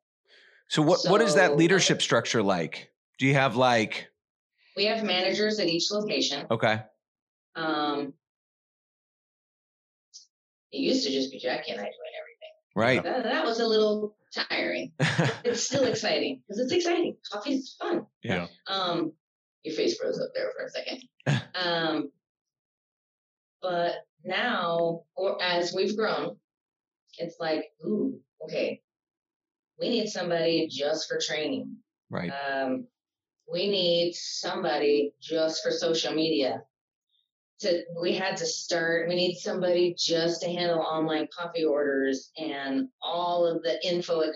So 0.69 0.81
what 0.83 1.01
what 1.09 1.21
is 1.21 1.35
that 1.35 1.51
So- 1.51 1.57
leadership 1.57 2.01
structure 2.01 2.43
like? 2.43 2.91
Do 3.19 3.27
you 3.27 3.35
have 3.35 3.57
like 3.57 4.09
We 4.77 4.87
have 4.87 5.05
managers 5.05 5.59
at 5.61 5.67
each 5.69 5.91
location. 5.91 6.47
okay. 6.51 6.81
Um, 7.57 8.15
it 10.73 10.79
used 10.79 11.05
to 11.07 11.13
just 11.13 11.31
be 11.31 11.39
Jackie 11.39 11.73
and 11.73 11.81
I 11.81 11.85
doing 11.85 12.15
everything. 12.21 12.53
Right. 12.77 13.03
That, 13.03 13.25
that 13.25 13.45
was 13.45 13.59
a 13.61 13.67
little 13.67 14.17
tiring. 14.35 14.93
It's 15.45 15.63
still 15.63 15.85
exciting 15.85 16.43
because 16.47 16.61
it's 16.61 16.73
exciting. 16.73 17.17
Coffee's 17.31 17.77
fun. 17.79 18.07
Yeah. 18.23 18.47
Um, 18.67 19.13
your 19.63 19.75
face 19.75 19.99
froze 19.99 20.21
up 20.21 20.31
there 20.35 20.51
for 20.57 20.65
a 20.65 20.71
second. 20.71 21.43
um, 21.55 22.11
but 23.63 23.93
now, 24.25 25.03
or 25.17 25.43
as 25.43 25.75
we've 25.75 25.97
grown, 25.97 26.37
it's 27.19 27.37
like, 27.41 27.65
ooh, 27.85 28.19
okay, 28.45 28.83
we 29.79 29.89
need 29.89 30.09
somebody 30.09 30.69
just 30.71 31.09
for 31.09 31.19
training. 31.19 31.77
right. 32.11 32.31
Um, 32.31 32.87
we 33.51 33.69
need 33.69 34.15
somebody 34.15 35.13
just 35.21 35.63
for 35.63 35.71
social 35.73 36.15
media. 36.15 36.63
To, 37.61 37.83
we 38.01 38.15
had 38.15 38.39
to 38.39 38.47
start, 38.47 39.09
we 39.09 39.15
need 39.15 39.37
somebody 39.37 39.95
just 39.99 40.41
to 40.43 40.49
handle 40.49 40.81
online 40.81 41.29
coffee 41.37 41.65
orders 41.65 42.31
and 42.39 42.89
all 43.03 43.47
of 43.47 43.63
the 43.63 43.79
info 43.87 44.23
at 44.23 44.31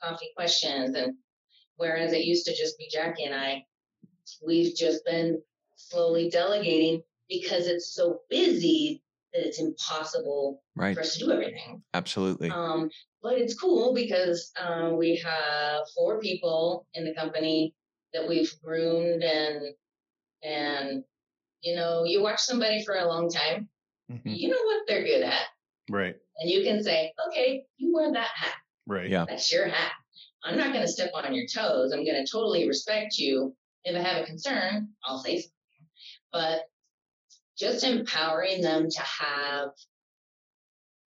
Coffee 0.00 0.30
questions. 0.36 0.94
And 0.94 1.14
whereas 1.76 2.12
it 2.12 2.24
used 2.24 2.46
to 2.46 2.54
just 2.54 2.78
be 2.78 2.88
Jackie 2.88 3.24
and 3.24 3.34
I, 3.34 3.64
we've 4.46 4.76
just 4.76 5.04
been 5.04 5.42
slowly 5.74 6.30
delegating 6.30 7.02
because 7.28 7.66
it's 7.66 7.94
so 7.94 8.20
busy 8.30 9.02
that 9.32 9.46
it's 9.46 9.60
impossible 9.60 10.62
Right. 10.76 10.94
for 10.94 11.00
us 11.00 11.16
to 11.16 11.24
do 11.24 11.32
everything. 11.32 11.82
Absolutely. 11.94 12.50
Um, 12.50 12.90
but 13.22 13.38
it's 13.38 13.58
cool 13.58 13.92
because 13.92 14.52
um, 14.60 14.96
we 14.96 15.16
have 15.16 15.80
four 15.96 16.20
people 16.20 16.86
in 16.94 17.04
the 17.04 17.14
company 17.14 17.74
that 18.12 18.26
we've 18.28 18.52
groomed 18.62 19.22
and 19.22 19.62
and 20.42 21.04
you 21.62 21.74
know 21.76 22.04
you 22.04 22.22
watch 22.22 22.40
somebody 22.40 22.84
for 22.84 22.94
a 22.96 23.06
long 23.06 23.28
time, 23.30 23.68
Mhm. 24.10 24.22
you 24.38 24.48
know 24.48 24.62
what 24.64 24.86
they're 24.86 25.04
good 25.04 25.22
at, 25.22 25.46
Right. 25.90 26.16
and 26.38 26.50
you 26.50 26.62
can 26.62 26.82
say, 26.82 27.12
okay, 27.28 27.64
you 27.76 27.92
wear 27.92 28.12
that 28.12 28.28
hat. 28.34 28.54
Right. 28.86 29.10
Yeah. 29.10 29.26
That's 29.28 29.50
your 29.52 29.66
hat. 29.68 29.92
I'm 30.44 30.56
not 30.56 30.72
going 30.72 30.84
to 30.86 30.90
step 30.90 31.10
on 31.14 31.34
your 31.34 31.46
toes. 31.46 31.92
I'm 31.92 32.04
going 32.04 32.24
to 32.24 32.30
totally 32.30 32.66
respect 32.66 33.18
you. 33.18 33.54
If 33.84 33.94
I 33.96 34.00
have 34.00 34.22
a 34.22 34.26
concern, 34.26 34.94
I'll 35.04 35.18
say 35.18 35.36
something. 35.40 35.52
But 36.32 36.62
just 37.58 37.84
empowering 37.84 38.62
them 38.62 38.88
to 38.88 39.00
have 39.02 39.70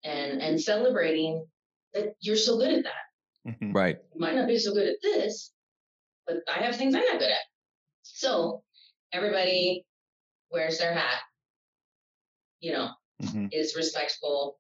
and 0.04 0.40
and 0.42 0.60
celebrating 0.60 1.46
that 1.94 2.14
you're 2.20 2.36
so 2.36 2.56
good 2.58 2.72
at 2.72 2.84
that. 2.84 3.52
Mhm. 3.52 3.74
Right. 3.74 3.98
You 4.14 4.20
might 4.20 4.34
not 4.34 4.48
be 4.48 4.58
so 4.58 4.72
good 4.72 4.88
at 4.88 4.96
this, 5.02 5.52
but 6.26 6.38
I 6.48 6.60
have 6.62 6.76
things 6.76 6.94
I'm 6.94 7.04
not 7.04 7.18
good 7.18 7.30
at. 7.30 7.44
So 8.02 8.62
everybody 9.12 9.84
wears 10.50 10.78
their 10.78 10.94
hat. 10.94 11.20
You 12.60 12.72
know, 12.72 12.90
Mhm. 13.22 13.48
is 13.52 13.76
respectful. 13.76 14.58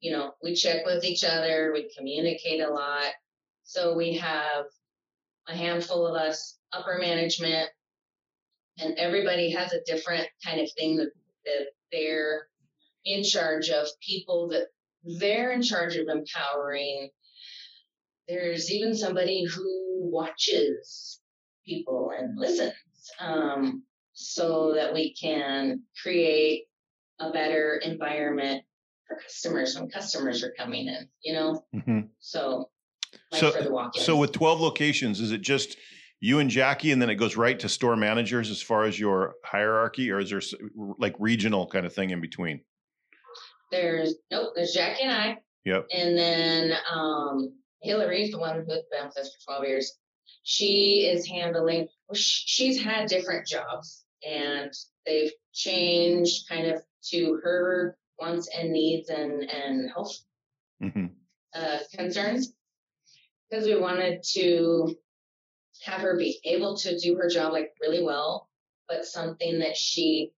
You 0.00 0.12
know, 0.12 0.34
we 0.42 0.54
check 0.54 0.84
with 0.86 1.04
each 1.04 1.24
other, 1.24 1.72
we 1.72 1.92
communicate 1.96 2.60
a 2.60 2.70
lot. 2.70 3.12
So 3.64 3.94
we 3.94 4.14
have 4.16 4.66
a 5.46 5.54
handful 5.54 6.06
of 6.06 6.14
us, 6.16 6.58
upper 6.72 6.98
management, 6.98 7.70
and 8.78 8.96
everybody 8.98 9.50
has 9.50 9.72
a 9.72 9.82
different 9.84 10.28
kind 10.44 10.60
of 10.60 10.72
thing 10.72 10.96
that, 10.96 11.12
that 11.44 11.66
they're 11.92 12.48
in 13.04 13.22
charge 13.22 13.68
of, 13.70 13.86
people 14.00 14.48
that 14.48 14.68
they're 15.04 15.52
in 15.52 15.62
charge 15.62 15.96
of 15.96 16.08
empowering. 16.08 17.10
There's 18.28 18.70
even 18.70 18.94
somebody 18.94 19.44
who 19.44 20.08
watches 20.10 21.20
people 21.66 22.12
and 22.16 22.38
listens 22.38 22.74
um, 23.18 23.84
so 24.20 24.74
that 24.74 24.92
we 24.92 25.14
can 25.14 25.82
create 26.02 26.64
a 27.20 27.30
better 27.30 27.80
environment 27.84 28.62
for 29.06 29.16
customers 29.16 29.74
when 29.78 29.88
customers 29.90 30.42
are 30.44 30.52
coming 30.58 30.86
in, 30.88 31.08
you 31.22 31.32
know? 31.32 31.64
Mhm. 31.74 32.08
So, 32.20 32.70
like 33.32 33.40
So- 33.40 33.90
So 33.96 34.16
with 34.16 34.32
12 34.32 34.60
locations, 34.60 35.20
is 35.20 35.32
it 35.32 35.40
just 35.40 35.76
you 36.20 36.38
and 36.38 36.50
Jackie 36.50 36.92
and 36.92 37.00
then 37.00 37.08
it 37.08 37.14
goes 37.14 37.34
right 37.36 37.58
to 37.60 37.68
store 37.68 37.96
managers 37.96 38.50
as 38.50 38.60
far 38.60 38.84
as 38.84 39.00
your 39.00 39.36
hierarchy 39.44 40.10
or 40.10 40.20
is 40.20 40.30
there 40.30 40.42
like 40.98 41.14
regional 41.18 41.66
kind 41.66 41.86
of 41.86 41.94
thing 41.94 42.10
in 42.10 42.20
between? 42.20 42.62
there's, 43.72 44.16
nope, 44.32 44.50
there's 44.56 44.72
Jackie 44.72 45.04
and 45.04 45.12
I. 45.12 45.38
Yep. 45.64 45.86
And 45.92 46.18
then 46.18 46.72
um, 46.92 47.54
Hillary's 47.82 48.32
the 48.32 48.38
one 48.38 48.56
who's 48.56 48.66
been 48.66 49.06
with 49.06 49.16
us 49.16 49.32
for 49.32 49.52
12 49.52 49.64
years. 49.68 49.96
She 50.42 51.06
is 51.06 51.24
handling, 51.28 51.86
she's 52.12 52.82
had 52.82 53.06
different 53.08 53.46
jobs 53.46 54.04
and 54.26 54.72
they've 55.06 55.32
changed 55.52 56.48
kind 56.48 56.66
of 56.66 56.82
to 57.10 57.40
her 57.42 57.96
wants 58.18 58.48
and 58.56 58.72
needs 58.72 59.08
and, 59.08 59.42
and 59.42 59.90
health 59.90 60.18
hmm 60.80 61.06
uh, 61.54 61.78
concerns 61.92 62.52
because 63.48 63.66
we 63.66 63.76
wanted 63.76 64.22
to 64.22 64.94
have 65.84 66.00
her 66.00 66.16
be 66.16 66.38
able 66.44 66.76
to 66.76 66.98
do 66.98 67.16
her 67.16 67.28
job 67.28 67.52
like 67.52 67.72
really 67.80 68.02
well, 68.02 68.48
but 68.88 69.04
something 69.04 69.58
that 69.58 69.76
she 69.76 70.32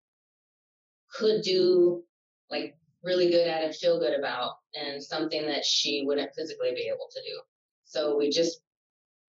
could 1.13 1.43
do 1.43 2.03
like 2.51 2.77
really 3.03 3.31
good 3.31 3.47
at 3.47 3.65
and 3.65 3.75
feel 3.75 3.99
good 3.99 4.19
about, 4.19 4.53
and 4.75 5.03
something 5.03 5.47
that 5.47 5.65
she 5.65 6.05
wouldn't 6.07 6.35
physically 6.35 6.73
be 6.75 6.89
able 6.89 7.09
to 7.11 7.21
do. 7.21 7.41
So 7.85 8.17
we 8.17 8.31
just 8.31 8.61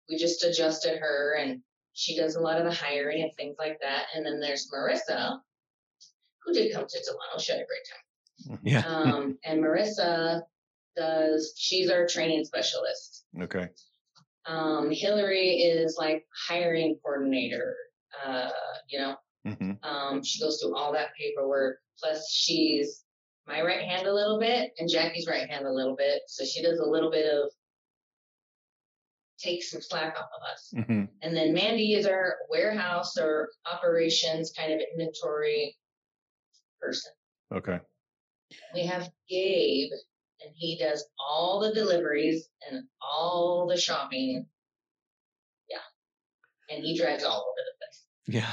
we 0.09 0.17
just 0.17 0.45
adjusted 0.45 0.99
her, 0.99 1.35
and 1.35 1.63
she 1.95 2.17
does 2.17 2.37
a 2.37 2.41
lot 2.41 2.59
of 2.59 2.65
the 2.65 2.73
hiring 2.73 3.23
and 3.23 3.33
things 3.37 3.57
like 3.59 3.79
that. 3.83 4.07
And 4.15 4.25
then 4.25 4.41
there's 4.41 4.71
Marissa, 4.73 5.39
who 6.45 6.53
did 6.53 6.73
come 6.73 6.87
to 6.89 6.99
Delano. 7.05 7.39
She 7.39 7.53
had 7.53 7.61
a 7.61 7.67
great 7.67 7.87
time. 7.91 8.59
Yeah. 8.65 8.81
Um, 8.81 9.39
and 9.45 9.63
Marissa 9.63 10.41
does, 10.97 11.55
she's 11.57 11.91
our 11.91 12.07
training 12.07 12.45
specialist. 12.45 13.25
Okay. 13.41 13.69
Um, 14.47 14.91
Hillary 14.91 15.59
is 15.59 15.97
like 15.99 16.25
hiring 16.49 16.99
coordinator. 17.05 17.77
Uh, 18.27 18.51
you 18.89 18.99
know, 18.99 19.17
hmm 19.45 19.73
um, 19.83 20.23
she 20.25 20.41
goes 20.41 20.61
through 20.61 20.77
all 20.77 20.93
that 20.93 21.15
paperwork. 21.19 21.79
Plus, 22.01 22.31
she's 22.33 23.05
my 23.47 23.63
right 23.63 23.83
hand 23.83 24.07
a 24.07 24.15
little 24.15 24.39
bit 24.39 24.73
and 24.79 24.89
Jackie's 24.91 25.27
right 25.27 25.49
hand 25.49 25.67
a 25.67 25.73
little 25.73 25.97
bit. 25.97 26.23
So 26.27 26.45
she 26.45 26.63
does 26.63 26.79
a 26.79 26.89
little 26.89 27.11
bit 27.11 27.27
of 27.27 27.51
take 29.43 29.63
some 29.63 29.81
slack 29.81 30.17
off 30.19 30.31
of 30.37 30.43
us. 30.53 30.87
hmm 30.87 31.05
And 31.23 31.37
then 31.37 31.53
Mandy 31.53 31.95
is 31.95 32.07
our 32.07 32.37
warehouse 32.51 33.17
or 33.19 33.51
operations 33.71 34.53
kind 34.57 34.73
of 34.73 34.81
inventory 34.93 35.77
person. 36.81 37.13
Okay. 37.55 37.79
We 38.75 38.85
have 38.87 39.11
Gabe, 39.29 39.91
and 40.43 40.53
he 40.55 40.79
does 40.79 41.05
all 41.19 41.61
the 41.61 41.73
deliveries 41.73 42.49
and 42.71 42.85
all 43.01 43.67
the 43.69 43.77
shopping. 43.77 44.47
Yeah. 45.71 46.75
And 46.75 46.85
he 46.85 46.97
drives 46.97 47.25
all 47.25 47.37
over 47.37 47.57
the 47.57 47.79
place. 47.79 48.43
Yeah. 48.43 48.53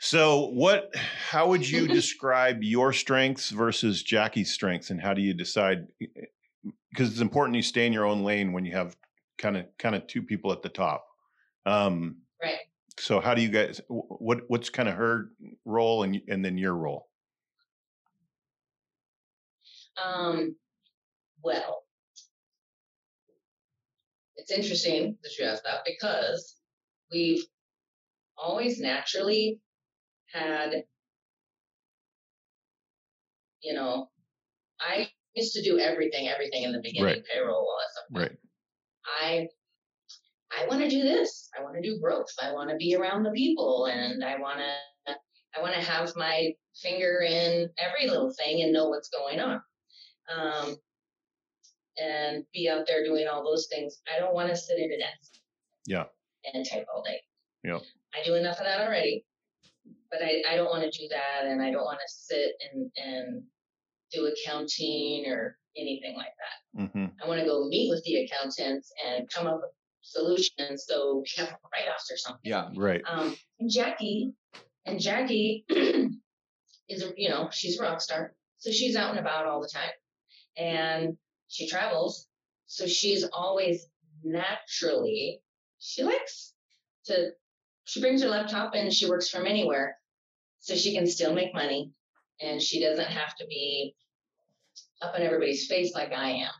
So 0.00 0.48
what 0.48 0.92
how 0.96 1.48
would 1.48 1.68
you 1.68 1.86
describe 2.00 2.62
your 2.62 2.92
strengths 2.92 3.50
versus 3.50 4.02
Jackie's 4.02 4.52
strengths 4.52 4.90
and 4.90 5.00
how 5.00 5.14
do 5.14 5.22
you 5.22 5.32
decide 5.32 5.86
because 6.90 7.10
it's 7.10 7.20
important 7.20 7.56
you 7.56 7.62
stay 7.62 7.86
in 7.86 7.92
your 7.92 8.04
own 8.04 8.22
lane 8.22 8.52
when 8.52 8.64
you 8.64 8.72
have 8.72 8.96
kind 9.38 9.56
of 9.56 9.66
kind 9.78 9.94
of 9.94 10.06
two 10.06 10.22
people 10.22 10.52
at 10.52 10.62
the 10.62 10.68
top. 10.68 11.06
Um 11.66 12.18
Right. 12.42 12.58
so 12.98 13.20
how 13.20 13.34
do 13.34 13.42
you 13.42 13.48
guys 13.48 13.80
what 13.88 14.42
what's 14.48 14.70
kind 14.70 14.88
of 14.88 14.96
her 14.96 15.30
role 15.64 16.02
and 16.02 16.20
and 16.28 16.44
then 16.44 16.58
your 16.58 16.74
role? 16.74 17.08
Um, 20.02 20.56
well, 21.42 21.84
it's 24.36 24.50
interesting 24.50 25.18
that 25.22 25.38
you 25.38 25.44
asked 25.44 25.64
that 25.64 25.80
because 25.84 26.56
we've 27.12 27.44
always 28.36 28.80
naturally 28.80 29.60
had, 30.32 30.84
you 33.62 33.74
know, 33.74 34.10
I 34.80 35.10
used 35.34 35.54
to 35.54 35.62
do 35.62 35.78
everything, 35.78 36.28
everything 36.28 36.64
in 36.64 36.72
the 36.72 36.80
beginning, 36.80 37.04
Right. 37.06 37.24
payroll, 37.32 37.56
all 37.56 37.78
that 37.78 37.92
stuff. 37.92 38.04
Right. 38.10 38.38
I 39.06 39.48
I 40.56 40.66
want 40.66 40.82
to 40.82 40.88
do 40.88 41.02
this. 41.02 41.48
I 41.58 41.62
want 41.62 41.76
to 41.76 41.82
do 41.82 41.98
growth. 42.00 42.28
I 42.42 42.52
want 42.52 42.70
to 42.70 42.76
be 42.76 42.94
around 42.94 43.22
the 43.22 43.30
people, 43.30 43.86
and 43.86 44.24
I 44.24 44.38
want 44.38 44.58
to 44.58 45.14
I 45.56 45.60
want 45.60 45.74
to 45.74 45.80
have 45.80 46.14
my 46.16 46.52
finger 46.76 47.20
in 47.26 47.68
every 47.78 48.08
little 48.08 48.32
thing 48.32 48.62
and 48.62 48.72
know 48.72 48.88
what's 48.88 49.10
going 49.10 49.38
on, 49.38 49.60
um, 50.34 50.76
and 51.98 52.44
be 52.54 52.68
out 52.68 52.86
there 52.86 53.04
doing 53.04 53.26
all 53.28 53.44
those 53.44 53.68
things. 53.70 54.00
I 54.14 54.18
don't 54.18 54.34
want 54.34 54.48
to 54.48 54.56
sit 54.56 54.78
at 54.78 54.90
a 54.90 54.98
desk. 54.98 55.40
Yeah. 55.86 56.04
and 56.54 56.64
type 56.68 56.86
all 56.94 57.02
day. 57.02 57.20
Yeah. 57.64 57.78
I 58.14 58.24
do 58.24 58.34
enough 58.34 58.58
of 58.58 58.64
that 58.64 58.80
already, 58.80 59.24
but 60.10 60.22
I, 60.22 60.42
I 60.48 60.56
don't 60.56 60.70
want 60.70 60.90
to 60.90 60.98
do 60.98 61.08
that, 61.08 61.44
and 61.44 61.62
I 61.62 61.70
don't 61.70 61.84
want 61.84 61.98
to 61.98 62.12
sit 62.12 62.52
and 62.72 62.90
and 62.96 63.42
do 64.12 64.26
accounting 64.26 65.26
or 65.26 65.58
anything 65.76 66.16
like 66.16 66.32
that. 66.38 66.90
hmm 66.90 67.06
I 67.22 67.28
want 67.28 67.40
to 67.40 67.46
go 67.46 67.66
meet 67.68 67.90
with 67.90 68.02
the 68.04 68.24
accountants 68.24 68.92
and 69.06 69.28
come 69.30 69.46
up 69.46 69.60
with 69.62 69.70
solutions 70.02 70.84
so 70.86 71.22
we 71.24 71.42
have 71.42 71.48
write-offs 71.72 72.10
or 72.10 72.16
something. 72.16 72.40
Yeah. 72.44 72.68
Right. 72.74 73.02
Um, 73.08 73.34
and 73.60 73.70
Jackie, 73.70 74.32
and 74.84 75.00
Jackie 75.00 75.64
is, 76.88 77.04
you 77.16 77.28
know, 77.28 77.48
she's 77.52 77.78
a 77.78 77.82
rock 77.82 78.00
star. 78.00 78.34
So 78.58 78.70
she's 78.70 78.96
out 78.96 79.10
and 79.10 79.18
about 79.18 79.46
all 79.46 79.60
the 79.60 79.70
time 79.72 79.90
and 80.56 81.16
she 81.48 81.68
travels. 81.68 82.26
So 82.66 82.86
she's 82.86 83.24
always 83.32 83.86
naturally, 84.24 85.40
she 85.78 86.02
likes 86.04 86.54
to, 87.06 87.30
she 87.84 88.00
brings 88.00 88.22
her 88.22 88.28
laptop 88.28 88.74
and 88.74 88.92
she 88.92 89.08
works 89.08 89.28
from 89.28 89.46
anywhere 89.46 89.96
so 90.60 90.74
she 90.74 90.94
can 90.94 91.06
still 91.06 91.34
make 91.34 91.54
money 91.54 91.92
and 92.40 92.62
she 92.62 92.80
doesn't 92.80 93.08
have 93.08 93.34
to 93.36 93.46
be 93.46 93.94
up 95.02 95.16
in 95.16 95.22
everybody's 95.22 95.66
face 95.66 95.94
like 95.94 96.12
I 96.12 96.30
am. 96.30 96.50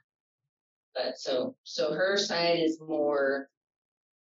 But 0.95 1.19
so, 1.19 1.57
so 1.65 1.93
her 1.95 2.17
side 2.17 2.59
is 2.61 2.79
more 2.81 3.49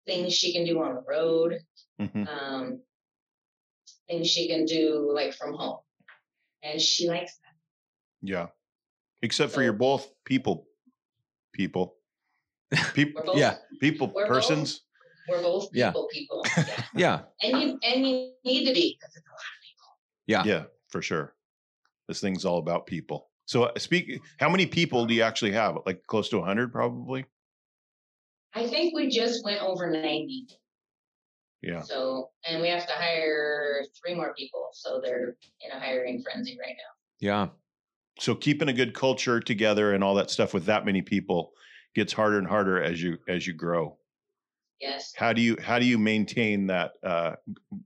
things 0.05 0.33
she 0.33 0.53
can 0.53 0.65
do 0.65 0.81
on 0.81 0.95
the 0.95 1.03
road, 1.07 1.59
hmm 1.99 2.23
um, 2.27 2.81
things 4.09 4.27
she 4.29 4.47
can 4.47 4.65
do 4.65 5.11
like 5.13 5.33
from 5.33 5.53
home. 5.53 5.79
And 6.63 6.81
she 6.81 7.07
likes 7.09 7.33
that. 7.37 7.53
Yeah. 8.21 8.47
Except 9.21 9.51
for 9.51 9.57
So- 9.57 9.61
you're 9.61 9.73
both 9.73 10.09
people, 10.25 10.67
people, 11.53 11.95
people, 12.93 13.23
both, 13.25 13.37
Yeah. 13.37 13.55
people, 13.79 14.07
We're 14.13 14.23
both- 14.23 14.29
persons. 14.29 14.81
we're 15.29 15.41
both 15.41 15.69
Yeah. 15.73 15.89
people, 15.91 16.07
people. 16.11 16.45
Yeah. 16.57 16.83
Yeah. 16.95 17.21
and 17.43 17.61
you 17.61 17.79
and 17.83 18.07
you 18.07 18.31
need 18.45 18.65
to 18.65 18.73
be 18.73 18.97
because 18.99 19.15
it's 19.15 19.25
a 19.27 19.31
lot 19.31 19.39
of 19.39 19.61
people. 19.63 19.87
Yeah. 20.25 20.43
Yeah, 20.45 20.63
for 20.89 21.01
sure. 21.01 21.33
This 22.07 22.19
thing's 22.21 22.45
all 22.45 22.57
about 22.59 22.85
people. 22.87 23.29
So, 23.47 23.63
uh, 23.63 23.79
speak. 23.79 24.21
How 24.39 24.49
many 24.49 24.65
people 24.65 25.05
do 25.05 25.13
you 25.13 25.23
actually 25.23 25.53
have? 25.53 25.77
Like 25.85 26.05
close 26.05 26.29
to 26.29 26.41
hundred, 26.41 26.71
probably. 26.71 27.25
I 28.53 28.67
think 28.67 28.93
we 28.93 29.07
just 29.09 29.43
went 29.43 29.61
over 29.61 29.89
90. 29.89 30.47
Yeah. 31.61 31.81
So, 31.81 32.29
and 32.45 32.61
we 32.61 32.67
have 32.69 32.85
to 32.87 32.93
hire 32.93 33.83
three 33.99 34.15
more 34.15 34.33
people. 34.37 34.69
So 34.73 35.01
they're 35.03 35.35
in 35.61 35.71
a 35.71 35.79
hiring 35.79 36.23
frenzy 36.23 36.57
right 36.59 36.75
now. 36.77 36.93
Yeah. 37.19 37.47
So 38.19 38.35
keeping 38.35 38.69
a 38.69 38.73
good 38.73 38.93
culture 38.93 39.39
together 39.39 39.93
and 39.93 40.03
all 40.03 40.15
that 40.15 40.29
stuff 40.29 40.53
with 40.53 40.65
that 40.65 40.85
many 40.85 41.01
people 41.01 41.51
gets 41.95 42.13
harder 42.13 42.37
and 42.37 42.47
harder 42.47 42.81
as 42.81 43.01
you 43.01 43.17
as 43.27 43.47
you 43.47 43.53
grow. 43.53 43.97
Yes. 44.81 45.13
How 45.15 45.33
do 45.33 45.41
you 45.41 45.55
how 45.61 45.79
do 45.79 45.85
you 45.85 45.97
maintain 45.97 46.67
that 46.67 46.91
uh, 47.03 47.35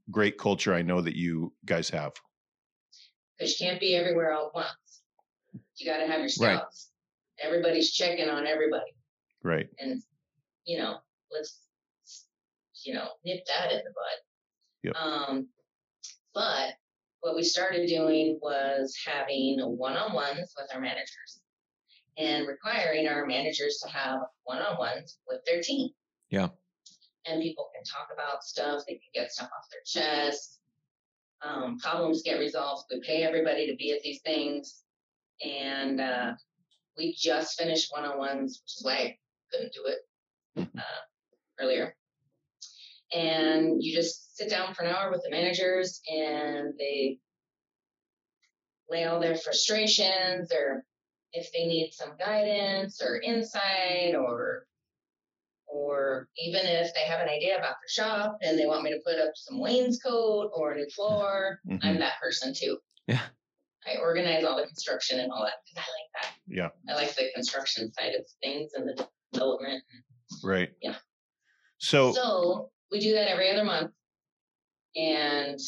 great 0.09 0.37
culture? 0.37 0.73
I 0.73 0.81
know 0.81 1.01
that 1.01 1.15
you 1.15 1.53
guys 1.65 1.89
have. 1.89 2.13
Because 3.37 3.59
you 3.59 3.67
can't 3.67 3.79
be 3.79 3.95
everywhere 3.95 4.33
all 4.33 4.47
at 4.47 4.55
once. 4.55 4.69
You 5.81 5.87
got 5.87 5.97
to 5.97 6.07
have 6.07 6.19
your 6.19 6.29
Right. 6.39 6.61
Everybody's 7.41 7.91
checking 7.91 8.29
on 8.29 8.45
everybody. 8.45 8.93
Right. 9.43 9.67
and 9.79 10.03
you 10.65 10.77
know, 10.77 10.97
let's 11.31 11.59
you 12.85 12.93
know 12.93 13.07
nip 13.25 13.43
that 13.47 13.71
in 13.71 13.79
the 13.79 13.91
bud. 13.91 14.19
Yep. 14.83 14.95
Um, 14.95 15.47
but 16.33 16.73
what 17.21 17.35
we 17.35 17.43
started 17.43 17.87
doing 17.87 18.39
was 18.41 18.95
having 19.05 19.59
one-on-ones 19.59 20.53
with 20.57 20.67
our 20.73 20.79
managers 20.79 21.41
and 22.17 22.47
requiring 22.47 23.07
our 23.07 23.25
managers 23.25 23.79
to 23.83 23.91
have 23.91 24.19
one-on-ones 24.43 25.17
with 25.27 25.39
their 25.45 25.61
team. 25.61 25.89
Yeah. 26.29 26.49
And 27.25 27.41
people 27.41 27.69
can 27.73 27.83
talk 27.83 28.09
about 28.13 28.43
stuff. 28.43 28.83
They 28.87 28.93
can 28.93 29.01
get 29.13 29.31
stuff 29.31 29.49
off 29.57 29.67
their 29.71 29.81
chest. 29.85 30.59
Um, 31.43 31.77
problems 31.79 32.21
get 32.23 32.39
resolved. 32.39 32.85
We 32.91 33.01
pay 33.01 33.23
everybody 33.23 33.67
to 33.67 33.75
be 33.75 33.91
at 33.91 34.01
these 34.01 34.21
things, 34.21 34.80
and 35.43 35.99
uh, 36.01 36.33
we 36.97 37.15
just 37.17 37.57
finished 37.59 37.91
one-on-ones, 37.91 38.61
which 38.63 38.73
is 38.77 38.81
why 38.83 38.93
I 38.93 39.17
couldn't 39.51 39.73
do 39.73 39.85
it 39.85 40.67
uh, 40.77 40.81
earlier. 41.59 41.95
And 43.13 43.83
you 43.83 43.93
just 43.93 44.37
sit 44.37 44.49
down 44.49 44.73
for 44.73 44.83
an 44.83 44.93
hour 44.95 45.11
with 45.11 45.21
the 45.23 45.29
managers, 45.31 46.01
and 46.07 46.73
they 46.77 47.19
lay 48.89 49.05
all 49.05 49.19
their 49.19 49.35
frustrations, 49.35 50.51
or 50.53 50.85
if 51.33 51.51
they 51.51 51.65
need 51.65 51.91
some 51.93 52.13
guidance 52.17 53.01
or 53.01 53.19
insight, 53.21 54.15
or 54.15 54.65
or 55.67 56.27
even 56.37 56.61
if 56.65 56.93
they 56.93 57.01
have 57.01 57.21
an 57.21 57.29
idea 57.29 57.57
about 57.57 57.75
their 57.81 57.87
shop 57.87 58.37
and 58.41 58.59
they 58.59 58.65
want 58.65 58.83
me 58.83 58.91
to 58.91 58.99
put 59.05 59.17
up 59.17 59.31
some 59.35 59.57
wainscot 59.57 60.49
or 60.53 60.73
a 60.73 60.75
new 60.75 60.89
floor, 60.89 61.61
Mhm. 61.65 61.79
I'm 61.81 61.99
that 61.99 62.19
person 62.21 62.53
too. 62.53 62.77
Yeah. 63.07 63.21
I 63.87 63.97
organize 63.99 64.43
all 64.43 64.57
the 64.57 64.67
construction 64.67 65.19
and 65.19 65.31
all 65.31 65.43
that 65.43 65.55
because 65.65 65.85
I 65.85 65.89
like 65.89 66.23
that. 66.23 66.33
Yeah. 66.47 66.69
I 66.89 66.95
like 66.95 67.15
the 67.15 67.29
construction 67.33 67.91
side 67.93 68.13
of 68.13 68.25
things 68.43 68.71
and 68.75 68.87
the 68.87 69.07
development. 69.33 69.83
Right. 70.43 70.69
Yeah. 70.81 70.95
So, 71.79 72.13
So 72.13 72.69
we 72.91 72.99
do 72.99 73.13
that 73.13 73.27
every 73.27 73.49
other 73.51 73.63
month. 73.63 73.91
And 74.95 75.59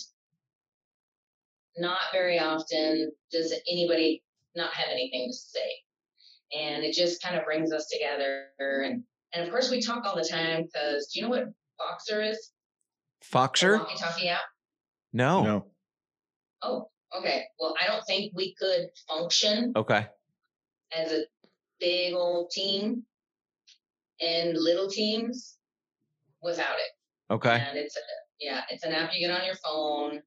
not 1.77 1.99
very 2.11 2.39
often 2.39 3.11
does 3.31 3.53
anybody 3.71 4.21
not 4.55 4.73
have 4.73 4.89
anything 4.91 5.29
to 5.29 5.33
say. 5.33 5.69
And 6.55 6.83
it 6.83 6.93
just 6.93 7.21
kind 7.21 7.35
of 7.35 7.45
brings 7.45 7.71
us 7.71 7.87
together. 7.91 8.45
And, 8.59 9.03
and 9.33 9.43
of 9.43 9.49
course, 9.49 9.71
we 9.71 9.81
talk 9.81 10.05
all 10.05 10.15
the 10.15 10.27
time 10.29 10.63
because 10.63 11.07
do 11.07 11.19
you 11.19 11.25
know 11.25 11.29
what 11.29 11.45
Voxer 11.79 12.29
is? 12.29 12.51
Voxer? 13.31 13.79
Walkie 13.79 13.97
talkie 13.97 14.29
app? 14.29 14.41
No. 15.13 15.43
no. 15.43 15.65
Oh, 16.61 16.89
okay. 17.17 17.43
Well, 17.59 17.75
I 17.81 17.87
don't 17.87 18.03
think 18.05 18.31
we 18.35 18.53
could 18.55 18.87
function 19.07 19.73
Okay. 19.75 20.05
as 20.95 21.11
a 21.11 21.23
big 21.79 22.13
old 22.13 22.51
team 22.51 23.03
and 24.21 24.57
little 24.57 24.89
teams 24.89 25.57
without 26.41 26.75
it. 26.75 27.33
Okay. 27.33 27.63
And 27.69 27.77
it's 27.77 27.95
a, 27.97 27.99
yeah, 28.39 28.61
it's 28.69 28.83
an 28.83 28.93
app 28.93 29.11
you 29.13 29.27
get 29.27 29.37
on 29.39 29.45
your 29.45 29.55
phone. 29.55 30.21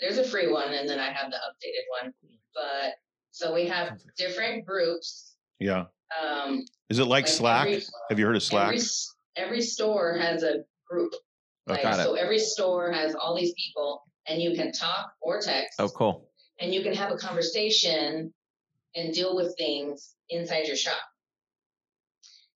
There's 0.00 0.18
a 0.18 0.24
free 0.24 0.50
one, 0.52 0.72
and 0.72 0.88
then 0.88 0.98
I 1.00 1.10
have 1.12 1.30
the 1.30 1.36
updated 1.38 2.02
one. 2.02 2.12
But 2.54 2.94
so 3.30 3.54
we 3.54 3.66
have 3.66 3.98
different 4.18 4.66
groups. 4.66 5.34
Yeah. 5.58 5.84
Um, 6.22 6.64
Is 6.90 6.98
it 6.98 7.04
like 7.04 7.24
like 7.24 7.28
Slack? 7.28 7.66
every- 7.68 7.82
Have 8.10 8.18
you 8.18 8.26
heard 8.26 8.36
of 8.36 8.42
Slack? 8.42 8.66
Every, 8.74 8.80
every 9.36 9.60
store 9.62 10.14
has 10.18 10.42
a 10.42 10.64
group. 10.88 11.12
Okay. 11.70 11.74
Like, 11.74 11.82
Got 11.82 12.00
it. 12.00 12.02
so 12.02 12.14
every 12.14 12.38
store 12.38 12.92
has 12.92 13.14
all 13.14 13.34
these 13.36 13.54
people, 13.54 14.02
and 14.26 14.40
you 14.40 14.54
can 14.54 14.72
talk 14.72 15.12
or 15.20 15.40
text, 15.40 15.80
Oh, 15.80 15.88
cool. 15.88 16.28
and 16.60 16.72
you 16.74 16.82
can 16.82 16.94
have 16.94 17.10
a 17.10 17.16
conversation 17.16 18.32
and 18.94 19.14
deal 19.14 19.34
with 19.34 19.54
things 19.56 20.14
inside 20.30 20.66
your 20.66 20.76
shop. 20.76 20.96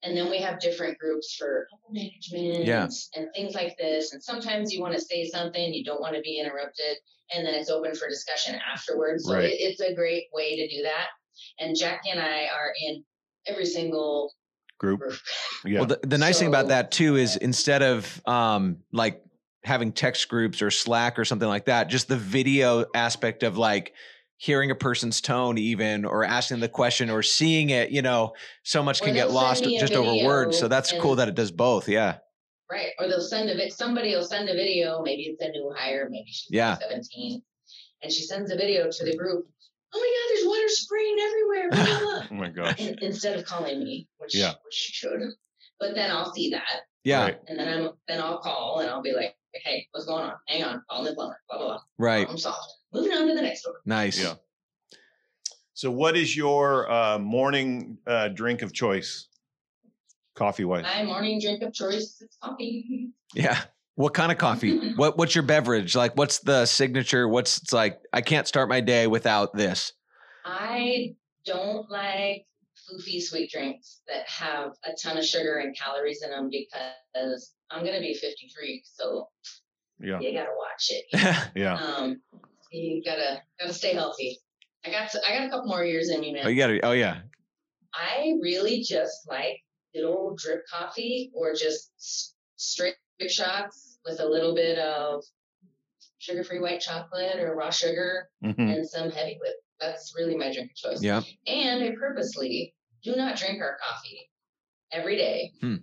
And 0.02 0.16
then 0.16 0.30
we 0.30 0.38
have 0.38 0.60
different 0.60 0.98
groups 0.98 1.34
for 1.34 1.66
couple 1.70 1.92
management 1.92 2.64
Yeah. 2.66 2.88
and 3.16 3.28
things 3.34 3.54
like 3.54 3.76
this. 3.78 4.12
And 4.12 4.22
sometimes 4.22 4.72
you 4.72 4.80
want 4.80 4.94
to 4.94 5.00
say 5.00 5.24
something, 5.28 5.74
you 5.74 5.84
don't 5.84 6.00
want 6.00 6.14
to 6.14 6.20
be 6.20 6.38
interrupted, 6.38 6.98
and 7.34 7.44
then 7.44 7.54
it's 7.54 7.70
open 7.70 7.94
for 7.94 8.08
discussion 8.08 8.56
afterwards. 8.72 9.24
So 9.24 9.34
Right. 9.34 9.44
it, 9.50 9.56
it's 9.58 9.80
a 9.80 9.94
great 9.94 10.26
way 10.32 10.54
to 10.56 10.68
do 10.68 10.82
that. 10.82 11.08
And 11.58 11.76
Jackie 11.76 12.10
and 12.10 12.20
I 12.20 12.44
are 12.46 12.72
in 12.86 13.04
every 13.46 13.66
single 13.66 14.32
Group. 14.78 15.00
group. 15.00 15.18
Yeah. 15.64 15.78
Well, 15.80 15.86
the, 15.88 16.00
the 16.06 16.18
nice 16.18 16.38
thing 16.38 16.48
about 16.48 16.68
that 16.68 16.90
too 16.92 17.16
is 17.16 17.36
instead 17.36 17.82
of 17.82 18.20
um, 18.26 18.76
like 18.92 19.22
having 19.66 19.92
text 19.92 20.28
groups 20.28 20.62
or 20.62 20.70
Slack 20.70 21.18
or 21.18 21.24
something 21.24 21.48
like 21.48 21.66
that, 21.66 21.88
just 21.88 22.08
the 22.08 22.16
video 22.16 22.86
aspect 22.94 23.42
of 23.42 23.58
like 23.58 23.92
hearing 24.38 24.70
a 24.70 24.74
person's 24.74 25.20
tone, 25.20 25.58
even 25.58 26.04
or 26.04 26.24
asking 26.24 26.60
the 26.60 26.68
question 26.68 27.10
or 27.10 27.22
seeing 27.22 27.70
it, 27.70 27.90
you 27.90 28.02
know, 28.02 28.32
so 28.62 28.82
much 28.82 29.00
Or 29.02 29.06
can 29.06 29.14
get 29.14 29.30
lost 29.30 29.60
send 29.60 29.70
me 29.72 29.76
a 29.78 29.80
just 29.80 29.92
over 29.94 30.24
words. 30.24 30.56
So 30.56 30.62
video 30.66 30.68
that's 30.76 30.92
cool 31.00 31.16
that 31.16 31.28
it 31.28 31.34
does 31.34 31.50
both. 31.50 31.88
Yeah. 31.88 32.18
Right. 32.70 32.90
Or 32.98 33.08
they'll 33.08 33.20
send 33.20 33.48
a 33.50 33.54
vid- 33.54 33.72
somebody 33.72 34.14
will 34.14 34.24
send 34.24 34.48
a 34.48 34.54
video, 34.54 35.02
maybe 35.02 35.22
it's 35.22 35.42
a 35.42 35.48
new 35.50 35.72
hire, 35.76 36.08
maybe 36.10 36.26
she's 36.28 36.48
Yeah. 36.50 36.76
17. 36.78 37.42
And 38.02 38.12
she 38.12 38.22
sends 38.22 38.50
a 38.52 38.56
video 38.56 38.88
to 38.90 39.04
the 39.04 39.16
group. 39.16 39.46
Oh 39.94 39.98
my 39.98 40.12
god, 40.16 40.34
there's 40.34 40.46
water 40.46 40.68
spraying 40.68 41.16
everywhere. 41.20 41.70
Blah, 41.70 41.98
blah, 41.98 42.00
blah. 42.00 42.26
oh 42.30 42.34
my 42.34 42.48
gosh. 42.50 42.80
In- 42.80 42.98
instead 43.02 43.38
of 43.38 43.44
calling 43.46 43.82
me, 43.82 44.06
which 44.18 44.34
Yeah. 44.34 44.50
which 44.64 44.74
she 44.74 44.92
should. 44.92 45.20
But 45.80 45.94
then 45.94 46.10
I'll 46.10 46.32
see 46.34 46.50
that. 46.50 46.82
Yeah. 47.04 47.22
Right. 47.24 47.40
And 47.48 47.58
then 47.58 47.68
I'm 47.68 47.90
then 48.08 48.20
I'll 48.20 48.38
call 48.38 48.80
and 48.80 48.90
I'll 48.90 49.00
be 49.02 49.12
like, 49.12 49.34
hey, 49.64 49.86
what's 49.92 50.06
going 50.06 50.24
on? 50.24 50.34
Hang 50.46 50.64
on, 50.64 50.82
call 50.88 51.04
the 51.04 51.14
plumber, 51.14 51.40
blah 51.48 51.58
blah 51.58 51.66
blah. 51.66 51.80
Right. 51.98 52.28
I'm 52.28 52.38
solved. 52.38 52.72
Moving 52.92 53.12
on 53.12 53.28
to 53.28 53.34
the 53.34 53.42
next 53.42 53.66
one. 53.66 53.76
Nice. 53.84 54.22
Yeah. 54.22 54.34
So, 55.74 55.90
what 55.90 56.16
is 56.16 56.34
your 56.34 56.90
uh, 56.90 57.18
morning 57.18 57.98
uh, 58.06 58.28
drink 58.28 58.62
of 58.62 58.72
choice, 58.72 59.28
coffee 60.34 60.64
wise? 60.64 60.84
My 60.84 61.04
morning 61.04 61.40
drink 61.40 61.62
of 61.62 61.74
choice 61.74 62.20
is 62.20 62.36
coffee. 62.42 63.10
Yeah. 63.34 63.60
What 63.96 64.14
kind 64.14 64.30
of 64.30 64.38
coffee? 64.38 64.92
what 64.96 65.18
What's 65.18 65.34
your 65.34 65.44
beverage? 65.44 65.94
Like, 65.94 66.16
what's 66.16 66.38
the 66.38 66.66
signature? 66.66 67.28
What's 67.28 67.58
it's 67.58 67.72
like? 67.72 68.00
I 68.12 68.22
can't 68.22 68.48
start 68.48 68.68
my 68.68 68.80
day 68.80 69.06
without 69.06 69.54
this. 69.54 69.92
I 70.44 71.14
don't 71.44 71.90
like 71.90 72.46
foofy 72.88 73.20
sweet 73.20 73.50
drinks 73.50 74.00
that 74.08 74.26
have 74.28 74.72
a 74.84 74.92
ton 75.00 75.18
of 75.18 75.24
sugar 75.24 75.58
and 75.58 75.76
calories 75.76 76.22
in 76.22 76.30
them 76.30 76.50
because 76.50 77.52
I'm 77.70 77.84
gonna 77.84 78.00
be 78.00 78.14
53, 78.14 78.82
so 78.84 79.28
Yeah. 80.00 80.20
you 80.20 80.32
gotta 80.32 80.50
watch 80.56 80.90
it. 80.90 81.50
Yeah. 81.56 81.74
Um, 81.76 82.20
you 82.70 83.02
gotta 83.04 83.42
gotta 83.60 83.72
stay 83.72 83.92
healthy. 83.94 84.38
I 84.84 84.90
got 84.90 85.12
I 85.28 85.36
got 85.38 85.46
a 85.46 85.50
couple 85.50 85.68
more 85.68 85.84
years 85.84 86.10
in 86.10 86.20
me, 86.20 86.32
man. 86.32 86.46
oh, 86.46 86.48
you 86.48 86.56
gotta. 86.56 86.80
Oh 86.84 86.92
yeah. 86.92 87.20
I 87.94 88.34
really 88.42 88.82
just 88.82 89.26
like 89.28 89.56
good 89.94 90.04
old 90.04 90.38
drip 90.38 90.62
coffee 90.70 91.30
or 91.34 91.54
just 91.54 91.90
straight 92.56 92.94
shots 93.28 93.98
with 94.04 94.20
a 94.20 94.26
little 94.26 94.54
bit 94.54 94.78
of 94.78 95.24
sugar-free 96.18 96.58
white 96.60 96.80
chocolate 96.80 97.38
or 97.38 97.54
raw 97.54 97.70
sugar 97.70 98.28
Mhm. 98.44 98.58
and 98.58 98.88
some 98.88 99.10
heavy 99.10 99.38
whip. 99.40 99.54
That's 99.80 100.14
really 100.16 100.36
my 100.36 100.52
drink 100.52 100.70
of 100.72 100.76
choice. 100.76 101.02
Yeah. 101.02 101.22
And 101.46 101.82
I 101.82 101.92
purposely 101.98 102.74
do 103.02 103.14
not 103.16 103.36
drink 103.36 103.60
our 103.62 103.78
coffee 103.78 104.30
every 104.92 105.16
day. 105.16 105.52
Hmm. 105.60 105.76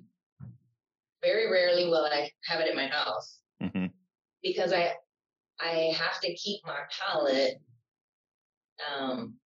Very 1.23 1.49
rarely 1.49 1.85
will 1.85 2.05
I 2.05 2.29
have 2.45 2.59
it 2.59 2.69
in 2.69 2.75
my 2.75 2.87
house 2.87 3.39
Mhm. 3.61 3.91
because 4.41 4.73
I 4.73 4.95
I 5.59 5.93
have 5.97 6.19
to 6.21 6.33
keep 6.35 6.63
my 6.65 6.81
palate 6.89 7.61
um 8.91 9.39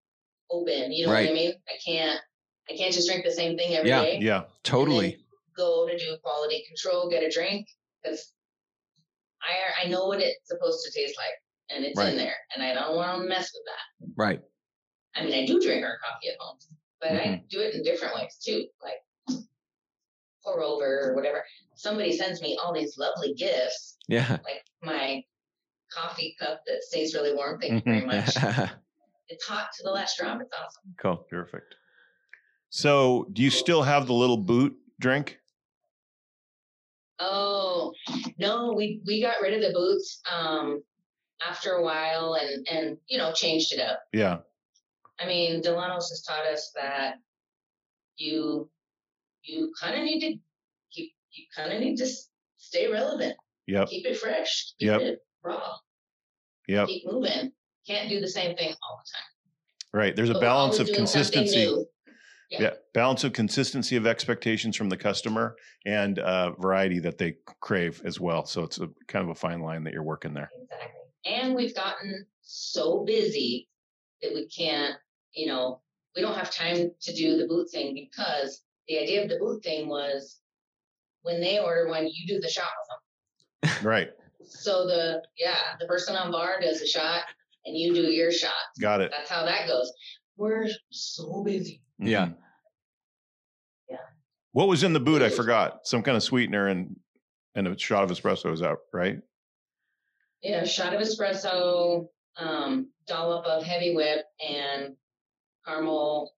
open. 0.49 0.91
You 0.91 1.07
know 1.07 1.11
Right. 1.13 1.25
what 1.25 1.31
I 1.31 1.33
mean? 1.33 1.53
I 1.67 1.77
can't 1.85 2.21
I 2.69 2.75
can't 2.75 2.93
just 2.93 3.07
drink 3.07 3.25
the 3.25 3.31
same 3.31 3.57
thing 3.57 3.75
every 3.75 3.89
Yeah. 3.89 4.01
day. 4.03 4.19
Yeah. 4.21 4.45
Totally. 4.63 5.23
Go 5.55 5.88
to 5.88 5.97
do 5.97 6.17
quality 6.23 6.63
control, 6.67 7.09
get 7.09 7.23
a 7.23 7.29
drink 7.29 7.67
because 8.01 8.33
I 9.41 9.83
I 9.85 9.88
know 9.89 10.05
what 10.07 10.21
it's 10.21 10.47
supposed 10.47 10.83
to 10.85 10.91
taste 10.91 11.17
like 11.17 11.33
and 11.69 11.83
it's 11.83 11.97
Right. 11.97 12.09
in 12.11 12.17
there, 12.17 12.38
and 12.53 12.63
I 12.63 12.73
don't 12.73 12.95
want 12.95 13.21
to 13.21 13.27
mess 13.27 13.51
with 13.53 13.63
that. 13.65 14.13
Right. 14.15 14.41
I 15.15 15.23
mean, 15.23 15.33
I 15.33 15.45
do 15.45 15.59
drink 15.59 15.83
our 15.83 15.97
coffee 15.99 16.29
at 16.29 16.38
home, 16.39 16.59
but 17.01 17.11
I 17.11 17.25
Mhm. 17.25 17.49
do 17.49 17.59
it 17.61 17.73
in 17.73 17.81
different 17.83 18.15
ways 18.15 18.38
too, 18.38 18.69
like 18.81 19.01
pour 20.45 20.62
over 20.62 21.10
or 21.10 21.15
whatever. 21.15 21.43
Somebody 21.75 22.15
sends 22.15 22.41
me 22.41 22.58
all 22.62 22.73
these 22.73 22.97
lovely 22.97 23.34
gifts, 23.34 23.97
Yeah. 24.08 24.38
like 24.43 24.63
my 24.84 25.23
coffee 25.91 26.36
cup 26.39 26.62
that 26.67 26.84
stays 26.84 27.13
really 27.13 27.34
warm. 27.34 27.60
Thank 27.60 27.86
you 27.86 27.91
Mm-hmm. 27.91 28.10
very 28.10 28.21
much. 28.21 28.69
It's 29.27 29.43
hot 29.47 29.69
to 29.77 29.84
the 29.84 29.89
last 29.89 30.19
drop. 30.19 30.39
It's 30.39 30.51
awesome. 30.53 30.93
cool. 31.01 31.25
Perfect. 31.31 31.73
So, 32.69 33.25
do 33.34 33.41
you 33.41 33.49
still 33.49 33.81
have 33.81 34.05
the 34.05 34.13
little 34.13 34.38
boot 34.38 34.77
drink? 34.99 35.39
Oh 37.17 37.91
no, 38.38 38.73
we 38.73 39.01
we 39.08 39.21
got 39.21 39.41
rid 39.41 39.53
of 39.55 39.62
the 39.62 39.73
boots 39.73 40.21
um 40.31 40.84
after 41.47 41.71
a 41.71 41.81
while 41.84 42.36
and 42.36 42.67
and 42.69 42.97
you 43.08 43.17
know 43.17 43.31
changed 43.31 43.73
it 43.73 43.79
up. 43.79 44.01
Yeah. 44.13 44.38
I 45.19 45.25
mean, 45.25 45.62
Dillanos 45.63 46.10
has 46.10 46.21
taught 46.27 46.45
us 46.45 46.71
that 46.75 47.15
you 48.17 48.69
you 49.45 49.71
kind 49.79 49.97
of 49.97 50.03
need 50.03 50.19
to 50.21 50.38
keep 50.91 51.12
you 51.31 51.43
kind 51.55 51.71
of 51.73 51.79
need 51.79 51.97
to 51.97 52.08
stay 52.58 52.89
relevant. 52.91 53.36
Yep. 53.67 53.89
Keep 53.89 54.05
it 54.05 54.17
fresh. 54.17 54.73
Keep 54.79 54.88
Yep. 54.88 55.01
it 55.01 55.19
raw. 55.43 55.75
Yep. 56.67 56.88
Keep 56.88 57.05
moving. 57.08 57.51
Can't 57.88 58.10
do 58.10 58.19
the 58.19 58.27
same 58.27 58.55
thing 58.55 58.69
all 58.69 59.01
the 59.03 59.12
time. 59.12 60.01
Right. 60.01 60.15
There's 60.15 60.29
a 60.29 60.34
But 60.34 60.41
we're 60.41 60.47
balance 60.47 60.79
of 60.79 60.88
consistency. 60.93 61.86
Yeah. 62.49 62.62
Yeah. 62.62 62.73
Balance 62.93 63.23
of 63.23 63.34
consistency 63.34 63.95
of 63.95 64.05
expectations 64.05 64.75
from 64.75 64.89
the 64.89 64.97
customer 64.97 65.55
and 65.86 66.19
uh, 66.19 66.51
variety 66.51 66.99
that 66.99 67.17
they 67.17 67.38
crave 67.60 68.01
as 68.05 68.19
well. 68.19 68.45
So 68.45 68.63
it's 68.63 68.79
a 68.79 68.89
kind 69.08 69.23
of 69.23 69.29
a 69.29 69.36
fine 69.36 69.62
line 69.62 69.84
that 69.84 69.93
you're 69.93 70.03
working 70.03 70.34
there. 70.34 70.51
Exactly. 70.63 71.01
And 71.25 71.55
we've 71.55 71.75
gotten 71.75 72.25
so 72.41 73.03
busy 73.03 73.67
that 74.21 74.34
we 74.34 74.47
can't, 74.47 74.95
you 75.34 75.47
know, 75.47 75.81
we 76.15 76.21
don't 76.21 76.36
have 76.36 76.51
time 76.51 76.91
to 77.01 77.13
do 77.13 77.38
the 77.38 77.47
boot 77.47 77.69
thing 77.71 77.93
because 77.93 78.62
the 78.88 79.00
idea 79.00 79.24
of 79.24 79.30
the 79.30 79.38
boot 79.38 79.63
thing 79.63 79.88
was 79.88 80.39
when 81.24 81.41
they 81.41 81.60
order 81.60 81.88
one, 81.88 82.08
you 82.08 82.28
do 82.28 82.39
the 82.39 82.50
shot 82.50 82.69
with 83.63 83.71
them. 83.71 83.86
Right. 83.86 84.10
So 84.48 84.86
the 84.86 85.24
yeah, 85.38 85.58
the 85.80 85.88
person 85.88 86.15
on 86.15 86.32
bar 86.32 86.60
does 86.62 86.82
a 86.82 86.88
shot 86.88 87.21
and 87.65 87.76
you 87.76 87.93
do 87.93 88.02
your 88.12 88.32
shot. 88.32 88.52
Got 88.80 89.02
it. 89.02 89.12
That's 89.12 89.30
how 89.30 89.43
that 89.43 89.67
goes. 89.67 89.91
We're 90.38 90.67
so 90.91 91.43
busy. 91.43 91.82
Yeah. 91.98 92.28
Mhm. 92.28 92.36
Yeah. 93.89 93.98
What 94.52 94.67
was 94.67 94.84
in 94.84 94.93
the 94.93 95.00
boot? 95.00 95.21
I 95.24 95.30
forgot. 95.30 95.88
Some 95.88 96.04
kind 96.04 96.15
of 96.15 96.21
sweetener 96.24 96.67
and 96.67 96.95
and 97.56 97.67
a 97.67 97.78
shot 97.78 98.04
of 98.04 98.12
espresso 98.12 98.54
is 98.54 98.62
out, 98.62 98.80
right? 98.93 99.17
Yeah, 100.43 100.63
shot 100.65 100.93
of 100.93 101.02
espresso, 101.02 102.08
um, 102.38 102.91
dollop 103.08 103.45
of 103.45 103.63
heavy 103.63 103.95
whip, 103.95 104.26
and 104.48 104.95
caramel 105.65 106.35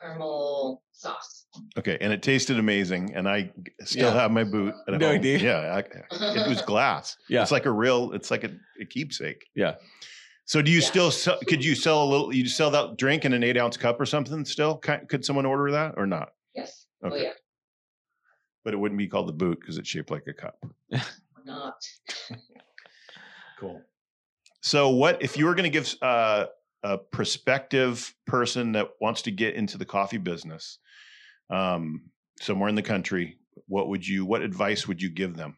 caramel 0.00 0.82
sauce. 0.92 1.46
Okay, 1.76 1.98
and 2.00 2.12
it 2.12 2.22
tasted 2.22 2.58
amazing, 2.58 3.14
and 3.14 3.28
I 3.28 3.50
still 3.84 4.12
Yeah. 4.12 4.20
have 4.20 4.30
my 4.30 4.44
boot. 4.44 4.74
At 4.88 5.00
No, 5.00 5.12
home. 5.12 5.20
do 5.20 5.28
you? 5.28 5.38
Yeah, 5.38 5.74
I, 5.74 5.78
it 5.80 6.48
was 6.48 6.62
glass. 6.62 7.16
Yeah. 7.28 7.42
it's 7.42 7.50
like 7.50 7.66
a 7.66 7.70
real. 7.70 8.12
It's 8.12 8.30
like 8.30 8.44
a, 8.44 8.50
a 8.80 8.84
keepsake. 8.84 9.46
Yeah. 9.54 9.74
So, 10.44 10.62
do 10.62 10.70
you 10.70 10.78
Yeah. 10.80 10.86
still 10.86 11.10
sell, 11.10 11.38
could 11.48 11.64
you 11.64 11.74
sell 11.74 12.02
a 12.04 12.08
little? 12.08 12.34
You 12.34 12.46
sell 12.48 12.70
that 12.70 12.96
drink 12.96 13.24
in 13.24 13.32
an 13.32 13.42
eight 13.44 13.56
ounce 13.56 13.76
cup 13.76 14.00
or 14.00 14.06
something? 14.06 14.44
Still, 14.44 14.76
could 14.76 15.24
someone 15.24 15.46
order 15.46 15.70
that 15.72 15.94
or 15.96 16.06
not? 16.06 16.30
yes. 16.54 16.86
Oh 17.02 17.08
Okay. 17.08 17.24
yeah. 17.24 17.32
But 18.64 18.74
it 18.74 18.76
wouldn't 18.76 18.98
be 18.98 19.08
called 19.08 19.26
the 19.28 19.32
boot 19.32 19.58
because 19.60 19.78
it's 19.78 19.88
shaped 19.88 20.10
like 20.10 20.26
a 20.28 20.34
cup. 20.34 20.62
Not. 21.46 21.74
Cool. 23.58 23.80
So, 24.60 24.90
what 24.90 25.22
if 25.22 25.36
you 25.38 25.46
were 25.46 25.54
going 25.54 25.64
to 25.64 25.70
give 25.70 25.94
uh, 26.02 26.46
a 26.82 26.98
prospective 26.98 28.14
person 28.26 28.72
that 28.72 28.88
wants 29.00 29.22
to 29.22 29.30
get 29.30 29.54
into 29.54 29.76
the 29.78 29.84
coffee 29.84 30.18
business 30.18 30.78
um, 31.50 32.02
somewhere 32.40 32.68
in 32.68 32.74
the 32.74 32.82
country? 32.82 33.38
What 33.66 33.88
would 33.88 34.06
you? 34.06 34.24
What 34.24 34.42
advice 34.42 34.86
would 34.88 35.00
you 35.02 35.10
give 35.10 35.36
them? 35.36 35.56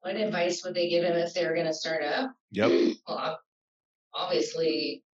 What 0.00 0.16
advice 0.16 0.64
would 0.64 0.74
they 0.74 0.88
give 0.88 1.04
them 1.04 1.16
if 1.16 1.32
they 1.32 1.46
were 1.46 1.54
going 1.54 1.66
to 1.66 1.74
start 1.74 2.02
up? 2.02 2.34
Yep. 2.50 2.96
Well, 3.08 3.38
obviously, 4.14 5.04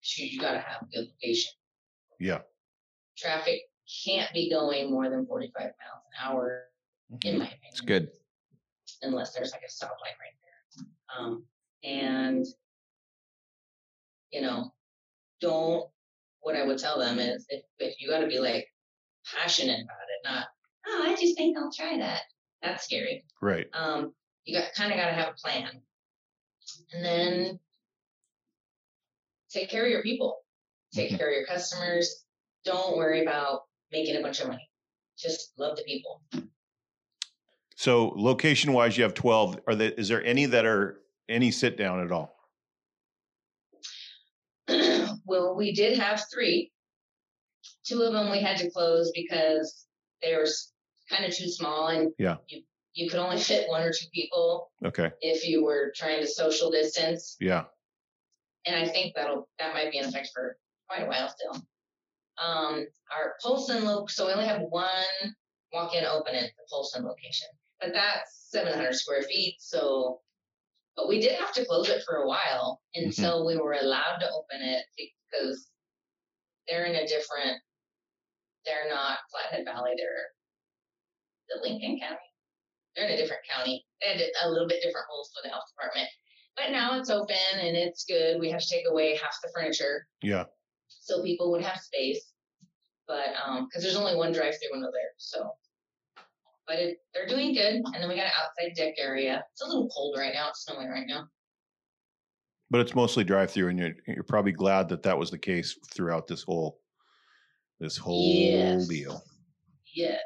shoot, 0.00 0.32
you 0.32 0.40
got 0.40 0.52
to 0.52 0.58
have 0.60 0.82
a 0.82 0.86
good 0.86 1.08
location. 1.08 1.52
Yeah. 2.18 2.38
Traffic 3.16 3.60
can't 4.04 4.32
be 4.32 4.50
going 4.50 4.90
more 4.90 5.08
than 5.08 5.26
45 5.26 5.54
miles 5.62 5.72
an 5.76 6.26
hour, 6.26 6.62
in 7.24 7.38
my 7.38 7.44
opinion. 7.44 7.60
It's 7.70 7.80
good. 7.80 8.08
unless 9.02 9.32
there's 9.34 9.52
like 9.52 9.62
a 9.62 9.70
stoplight 9.70 10.16
right 10.18 10.36
there. 10.42 10.86
Um, 11.18 11.44
and 11.84 12.46
you 14.30 14.40
know, 14.40 14.72
don't. 15.40 15.88
What 16.40 16.56
I 16.56 16.64
would 16.64 16.78
tell 16.78 16.98
them 16.98 17.18
is, 17.18 17.44
if 17.48 17.62
if 17.78 18.00
you 18.00 18.08
got 18.08 18.20
to 18.20 18.26
be 18.26 18.38
like 18.38 18.66
passionate 19.26 19.80
about 19.82 19.96
it, 20.08 20.28
not 20.28 20.46
oh, 20.86 21.04
I 21.06 21.16
just 21.20 21.36
think 21.36 21.56
I'll 21.58 21.72
try 21.72 21.98
that. 21.98 22.22
That's 22.62 22.84
scary. 22.84 23.24
Right. 23.42 23.66
Um, 23.74 24.14
you 24.44 24.58
got 24.58 24.72
kind 24.74 24.92
of 24.92 24.98
got 24.98 25.06
to 25.08 25.12
have 25.12 25.28
a 25.28 25.32
plan, 25.34 25.68
and 26.94 27.04
then 27.04 27.60
take 29.50 29.68
care 29.68 29.84
of 29.84 29.90
your 29.90 30.02
people, 30.02 30.44
take 30.94 31.10
Mhm. 31.10 31.18
care 31.18 31.28
of 31.28 31.34
your 31.34 31.46
customers. 31.46 32.24
Don't 32.64 32.96
worry 32.96 33.22
about 33.22 33.66
making 33.92 34.16
a 34.16 34.20
bunch 34.22 34.40
of 34.40 34.48
money. 34.48 34.70
Just 35.16 35.58
love 35.58 35.76
the 35.76 35.82
people. 35.82 36.22
So, 37.76 38.08
location 38.16 38.72
wise, 38.72 38.96
you 38.96 39.02
have 39.04 39.14
twelve. 39.14 39.58
Are 39.66 39.74
there? 39.74 39.92
Is 39.92 40.08
there 40.08 40.24
any 40.24 40.46
that 40.46 40.64
are 40.66 41.02
any 41.28 41.50
sit 41.50 41.76
down 41.76 42.00
at 42.00 42.10
all? 42.12 42.37
Well, 45.28 45.54
we 45.54 45.72
did 45.72 45.98
have 45.98 46.24
three. 46.32 46.72
Two 47.84 48.02
of 48.02 48.12
them 48.12 48.30
we 48.30 48.40
had 48.40 48.56
to 48.58 48.70
close 48.70 49.12
because 49.14 49.86
they 50.22 50.34
were 50.34 50.46
kind 51.10 51.24
of 51.24 51.34
too 51.34 51.48
small, 51.48 51.88
and 51.88 52.12
Yeah. 52.18 52.36
you 52.48 52.62
you 52.94 53.08
could 53.08 53.20
only 53.20 53.38
fit 53.38 53.68
one 53.68 53.82
or 53.82 53.92
two 53.92 54.08
people 54.12 54.72
Okay. 54.84 55.12
if 55.20 55.46
you 55.46 55.62
were 55.62 55.92
trying 55.94 56.20
to 56.20 56.26
social 56.26 56.68
distance. 56.70 57.36
Yeah. 57.38 57.66
And 58.66 58.74
I 58.74 58.88
think 58.88 59.14
that'll 59.14 59.48
that 59.60 59.72
might 59.74 59.92
be 59.92 59.98
in 59.98 60.04
effect 60.06 60.30
for 60.34 60.58
quite 60.88 61.02
a 61.02 61.06
while 61.06 61.28
still. 61.28 61.62
Um, 62.42 62.86
our 63.14 63.34
Polson 63.40 63.84
loc 63.84 64.10
so 64.10 64.26
we 64.26 64.32
only 64.32 64.46
have 64.46 64.62
one 64.62 65.36
walk-in 65.72 66.04
open 66.06 66.34
at 66.34 66.44
the 66.56 66.62
Polson 66.70 67.04
location, 67.04 67.48
but 67.80 67.92
that's 67.92 68.48
700 68.50 68.94
square 68.94 69.22
feet. 69.22 69.56
So, 69.60 70.20
but 70.96 71.08
we 71.08 71.20
did 71.20 71.32
have 71.38 71.52
to 71.52 71.64
close 71.66 71.88
it 71.90 72.02
for 72.04 72.16
a 72.16 72.26
while 72.26 72.80
until 72.94 73.46
we 73.46 73.56
were 73.56 73.74
allowed 73.74 74.18
to 74.20 74.30
open 74.30 74.60
it 74.62 74.84
because 75.30 75.68
they're 76.68 76.84
in 76.86 76.96
a 76.96 77.06
different. 77.06 77.60
They're 78.66 78.88
not 78.90 79.18
Flathead 79.30 79.64
Valley. 79.64 79.92
They're 79.96 80.28
the 81.48 81.62
Lincoln 81.62 81.98
County. 82.00 82.28
They're 82.94 83.06
in 83.06 83.14
a 83.14 83.16
different 83.16 83.42
county. 83.48 83.86
They 84.00 84.08
had 84.12 84.22
a 84.44 84.50
little 84.50 84.68
bit 84.68 84.82
different 84.82 85.06
rules 85.10 85.30
for 85.32 85.46
the 85.46 85.50
health 85.50 85.64
department. 85.74 86.08
But 86.56 86.72
now 86.72 86.98
it's 86.98 87.08
open 87.10 87.36
and 87.60 87.76
it's 87.76 88.04
good. 88.04 88.40
We 88.40 88.50
have 88.50 88.60
to 88.60 88.68
take 88.68 88.84
away 88.90 89.16
half 89.16 89.36
the 89.42 89.50
furniture 89.54 90.06
Yeah. 90.22 90.44
so 90.88 91.22
people 91.22 91.50
would 91.52 91.62
have 91.62 91.78
space. 91.78 92.32
But 93.06 93.28
um, 93.42 93.64
because 93.66 93.82
there's 93.82 93.96
only 93.96 94.16
one 94.16 94.32
drive-through 94.32 94.72
window 94.72 94.90
there, 94.92 95.12
so. 95.16 95.50
But 96.66 96.76
it, 96.76 96.98
they're 97.14 97.26
doing 97.26 97.54
good, 97.54 97.76
and 97.76 97.94
then 97.94 98.08
we 98.08 98.16
got 98.16 98.26
an 98.26 98.32
outside 98.36 98.74
deck 98.76 98.94
area. 98.98 99.42
It's 99.52 99.62
a 99.62 99.66
little 99.66 99.88
cold 99.88 100.16
right 100.18 100.34
now. 100.34 100.50
It's 100.50 100.64
snowing 100.66 100.88
right 100.90 101.06
now. 101.08 101.24
But 102.70 102.80
it's 102.82 102.94
mostly 102.94 103.24
drive 103.24 103.50
through, 103.50 103.68
and 103.68 103.78
you're 103.78 103.92
you're 104.06 104.22
probably 104.24 104.52
glad 104.52 104.88
that 104.90 105.02
that 105.04 105.18
was 105.18 105.30
the 105.30 105.38
case 105.38 105.78
throughout 105.94 106.26
this 106.26 106.42
whole 106.42 106.80
this 107.80 107.96
whole 107.96 108.34
Yes. 108.34 108.86
deal. 108.88 109.22
Yes, 109.94 110.20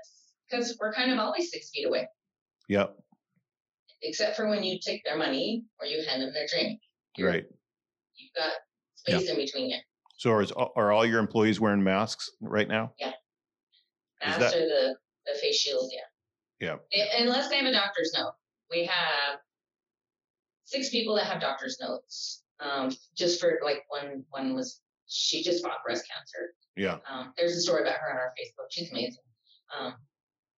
because 0.50 0.76
we're 0.80 0.92
kind 0.92 1.12
of 1.12 1.18
always 1.18 1.50
six 1.50 1.70
feet 1.70 1.86
away, 1.86 2.08
Yep. 2.68 2.96
except 4.02 4.36
for 4.36 4.48
when 4.48 4.62
you 4.64 4.78
take 4.80 5.04
their 5.04 5.16
money 5.16 5.64
or 5.78 5.86
you 5.86 6.02
hand 6.04 6.22
them 6.22 6.32
their 6.32 6.46
drink. 6.48 6.80
You're- 7.16 7.30
Right. 7.30 7.44
You've 8.16 8.32
got 8.34 8.52
space 8.96 9.28
in 9.28 9.36
between 9.36 9.70
you. 9.70 9.78
So 10.16 10.38
is, 10.40 10.50
are 10.52 10.92
all 10.92 11.04
your 11.06 11.18
employees 11.20 11.60
wearing 11.60 11.82
masks 11.82 12.30
right 12.40 12.68
now? 12.68 12.94
Yeah. 12.98 13.12
Masks 14.20 14.38
that- 14.38 14.54
or 14.54 14.66
the, 14.66 14.96
the 15.26 15.38
face 15.40 15.56
shields, 15.60 15.92
yeah. 15.92 16.76
Yeah. 16.92 17.02
I- 17.02 17.22
Unless 17.22 17.48
they 17.48 17.56
have 17.56 17.66
a 17.66 17.72
doctor's 17.72 18.12
note. 18.16 18.34
We 18.70 18.84
have 18.86 19.40
six 20.72 20.88
people 20.90 21.14
that 21.16 21.26
have 21.26 21.40
doctor's 21.40 21.78
notes. 21.80 22.42
Um, 22.60 22.90
just 23.16 23.40
for 23.40 23.58
like 23.64 23.84
one 23.88 24.24
one 24.30 24.54
was 24.54 24.80
she 25.06 25.42
just 25.42 25.62
fought 25.62 25.82
breast 25.84 26.04
cancer. 26.10 26.54
Yeah. 26.76 26.98
Um, 27.10 27.32
there's 27.36 27.56
a 27.56 27.60
story 27.60 27.82
about 27.82 27.96
her 27.96 28.10
on 28.10 28.16
our 28.16 28.32
Facebook. 28.38 28.66
She's 28.70 28.90
amazing. 28.90 29.22
Um, 29.78 29.94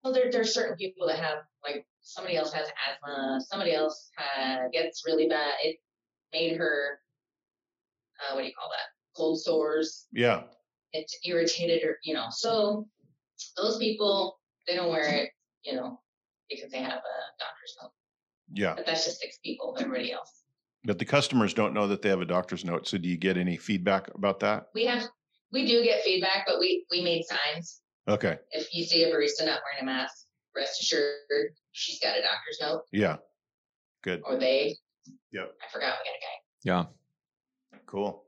well, 0.03 0.13
there 0.13 0.31
there's 0.31 0.53
certain 0.55 0.77
people 0.77 1.07
that 1.09 1.19
have 1.19 1.39
like 1.63 1.87
somebody 2.03 2.37
else 2.37 2.53
has 2.53 2.69
asthma, 2.69 3.41
somebody 3.49 3.73
else 3.75 4.11
had, 4.17 4.71
gets 4.73 5.03
really 5.07 5.27
bad. 5.29 5.53
It 5.63 5.77
made 6.33 6.57
her 6.59 7.01
uh, 8.21 8.35
what 8.35 8.43
do 8.43 8.47
you 8.47 8.53
call 8.59 8.69
that? 8.69 9.17
Cold 9.17 9.41
sores 9.41 10.07
Yeah. 10.13 10.43
it 10.93 11.11
irritated 11.25 11.83
her, 11.83 11.99
you 12.05 12.15
know. 12.15 12.27
So 12.31 12.87
those 13.57 13.79
people, 13.79 14.39
they 14.69 14.77
don't 14.77 14.91
wear 14.91 15.09
it, 15.09 15.31
you 15.65 15.75
know, 15.75 16.01
because 16.51 16.71
they 16.71 16.79
have 16.79 16.93
a 16.93 17.17
doctor's 17.41 17.77
note. 17.83 17.93
Yeah. 18.53 18.75
But 18.77 18.87
that's 18.87 19.05
just 19.05 19.21
six 19.21 19.39
people. 19.45 19.77
Everybody 19.81 20.13
else. 20.13 20.43
But 20.85 20.99
the 20.99 21.05
customers 21.05 21.55
don't 21.55 21.73
know 21.73 21.89
that 21.89 22.03
they 22.03 22.11
have 22.11 22.21
a 22.21 22.27
doctor's 22.27 22.65
note. 22.65 22.87
So 22.87 22.99
do 22.99 23.09
you 23.09 23.17
get 23.17 23.37
any 23.39 23.57
feedback 23.57 24.09
about 24.15 24.41
that? 24.41 24.67
We 24.75 24.85
have, 24.85 25.05
we 25.51 25.67
do 25.67 25.83
get 25.83 26.03
feedback, 26.03 26.45
but 26.47 26.59
we 26.61 26.85
we 26.91 27.01
made 27.03 27.25
signs. 27.25 27.81
Okay. 28.07 28.37
If 28.51 28.75
you 28.75 28.85
see 28.85 29.03
a 29.05 29.07
barista 29.09 29.47
not 29.47 29.61
wearing 29.65 29.81
a 29.81 29.85
mask, 29.85 30.27
rest 30.55 30.83
assured 30.83 31.53
she's 31.73 31.99
got 32.01 32.19
a 32.19 32.21
doctor's 32.21 32.59
note, 32.61 32.83
Yeah. 32.93 33.17
Good. 34.03 34.21
or 34.27 34.37
they. 34.39 34.77
Yep. 35.33 35.53
I 35.63 35.73
forgot 35.73 35.95
we 36.03 36.11
got 36.11 36.17
a 36.17 36.21
guy. 36.21 36.37
Yeah. 37.73 37.79
Cool. 37.87 38.25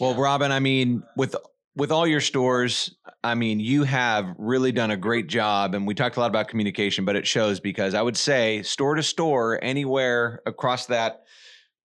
Well, 0.00 0.14
Robin, 0.14 0.50
I 0.50 0.58
mean, 0.58 1.02
with 1.16 1.36
with 1.76 1.90
all 1.90 2.06
your 2.06 2.20
stores, 2.20 2.94
I 3.22 3.34
mean, 3.34 3.58
you 3.58 3.82
have 3.84 4.34
really 4.38 4.70
done 4.72 4.90
a 4.92 4.96
great 4.96 5.26
job, 5.26 5.74
and 5.74 5.86
we 5.86 5.94
talked 5.94 6.16
a 6.16 6.20
lot 6.20 6.28
about 6.28 6.48
communication, 6.48 7.04
but 7.04 7.16
it 7.16 7.26
shows 7.26 7.58
because 7.60 7.94
I 7.94 8.02
would 8.02 8.16
say 8.16 8.62
store 8.62 8.94
to 8.94 9.02
store, 9.02 9.58
anywhere 9.62 10.40
across 10.46 10.86
that, 10.86 11.24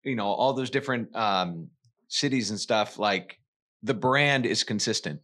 you 0.04 0.16
know, 0.16 0.28
all 0.28 0.54
those 0.54 0.70
different 0.70 1.16
um, 1.16 1.70
cities 2.08 2.52
and 2.52 2.60
stuff, 2.60 3.00
like 3.00 3.40
the 3.82 3.94
brand 3.94 4.46
is 4.46 4.64
consistent. 4.64 5.22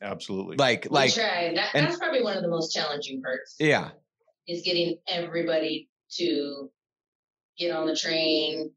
Absolutely. 0.00 0.56
Like, 0.56 0.84
We 0.84 0.90
like, 0.90 1.14
tried. 1.14 1.56
That, 1.56 1.70
and- 1.74 1.86
that's 1.86 1.98
probably 1.98 2.22
one 2.22 2.36
of 2.36 2.42
the 2.42 2.48
most 2.48 2.72
challenging 2.72 3.22
parts. 3.22 3.54
yeah, 3.58 3.90
Is 4.48 4.62
getting 4.62 4.96
everybody 5.08 5.88
to 6.16 6.70
get 7.58 7.70
on 7.74 7.86
the 7.86 7.96
train 7.96 8.72